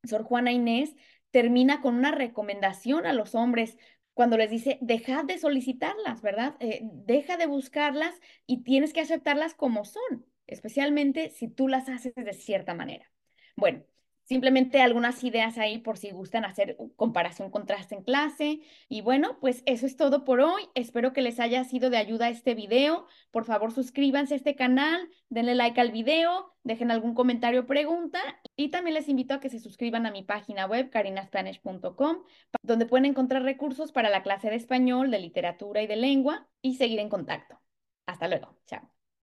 Sor 0.03 0.23
Juana 0.23 0.51
Inés 0.51 0.95
termina 1.31 1.81
con 1.81 1.95
una 1.95 2.11
recomendación 2.11 3.05
a 3.05 3.13
los 3.13 3.35
hombres 3.35 3.77
cuando 4.13 4.37
les 4.37 4.49
dice, 4.49 4.77
dejad 4.81 5.25
de 5.25 5.37
solicitarlas, 5.37 6.21
¿verdad? 6.21 6.55
Eh, 6.59 6.81
deja 6.83 7.37
de 7.37 7.45
buscarlas 7.45 8.19
y 8.45 8.63
tienes 8.63 8.91
que 8.91 9.01
aceptarlas 9.01 9.53
como 9.53 9.85
son, 9.85 10.25
especialmente 10.45 11.29
si 11.29 11.47
tú 11.47 11.67
las 11.67 11.87
haces 11.87 12.13
de 12.15 12.33
cierta 12.33 12.73
manera. 12.73 13.09
Bueno, 13.55 13.83
Simplemente 14.29 14.79
algunas 14.79 15.23
ideas 15.23 15.57
ahí 15.57 15.79
por 15.79 15.97
si 15.97 16.11
gustan 16.11 16.45
hacer 16.45 16.77
comparación 16.97 17.49
contraste 17.49 17.95
en 17.95 18.03
clase. 18.03 18.61
Y 18.87 19.01
bueno, 19.01 19.39
pues 19.39 19.63
eso 19.65 19.87
es 19.87 19.97
todo 19.97 20.23
por 20.23 20.39
hoy. 20.39 20.69
Espero 20.75 21.13
que 21.13 21.23
les 21.23 21.39
haya 21.39 21.63
sido 21.63 21.89
de 21.89 21.97
ayuda 21.97 22.29
este 22.29 22.53
video. 22.53 23.07
Por 23.31 23.43
favor, 23.45 23.71
suscríbanse 23.71 24.35
a 24.35 24.37
este 24.37 24.55
canal, 24.55 25.09
denle 25.29 25.55
like 25.55 25.81
al 25.81 25.91
video, 25.91 26.53
dejen 26.63 26.91
algún 26.91 27.15
comentario 27.15 27.61
o 27.61 27.65
pregunta. 27.65 28.19
Y 28.55 28.69
también 28.69 28.93
les 28.93 29.09
invito 29.09 29.33
a 29.33 29.39
que 29.39 29.49
se 29.49 29.57
suscriban 29.57 30.05
a 30.05 30.11
mi 30.11 30.21
página 30.21 30.67
web, 30.67 30.91
carinaspanish.com, 30.91 32.17
donde 32.61 32.85
pueden 32.85 33.05
encontrar 33.05 33.41
recursos 33.41 33.91
para 33.91 34.11
la 34.11 34.21
clase 34.21 34.51
de 34.51 34.57
español, 34.57 35.09
de 35.09 35.21
literatura 35.21 35.81
y 35.81 35.87
de 35.87 35.95
lengua 35.95 36.47
y 36.61 36.75
seguir 36.75 36.99
en 36.99 37.09
contacto. 37.09 37.59
Hasta 38.05 38.27
luego. 38.27 38.55
Chao. 38.67 38.98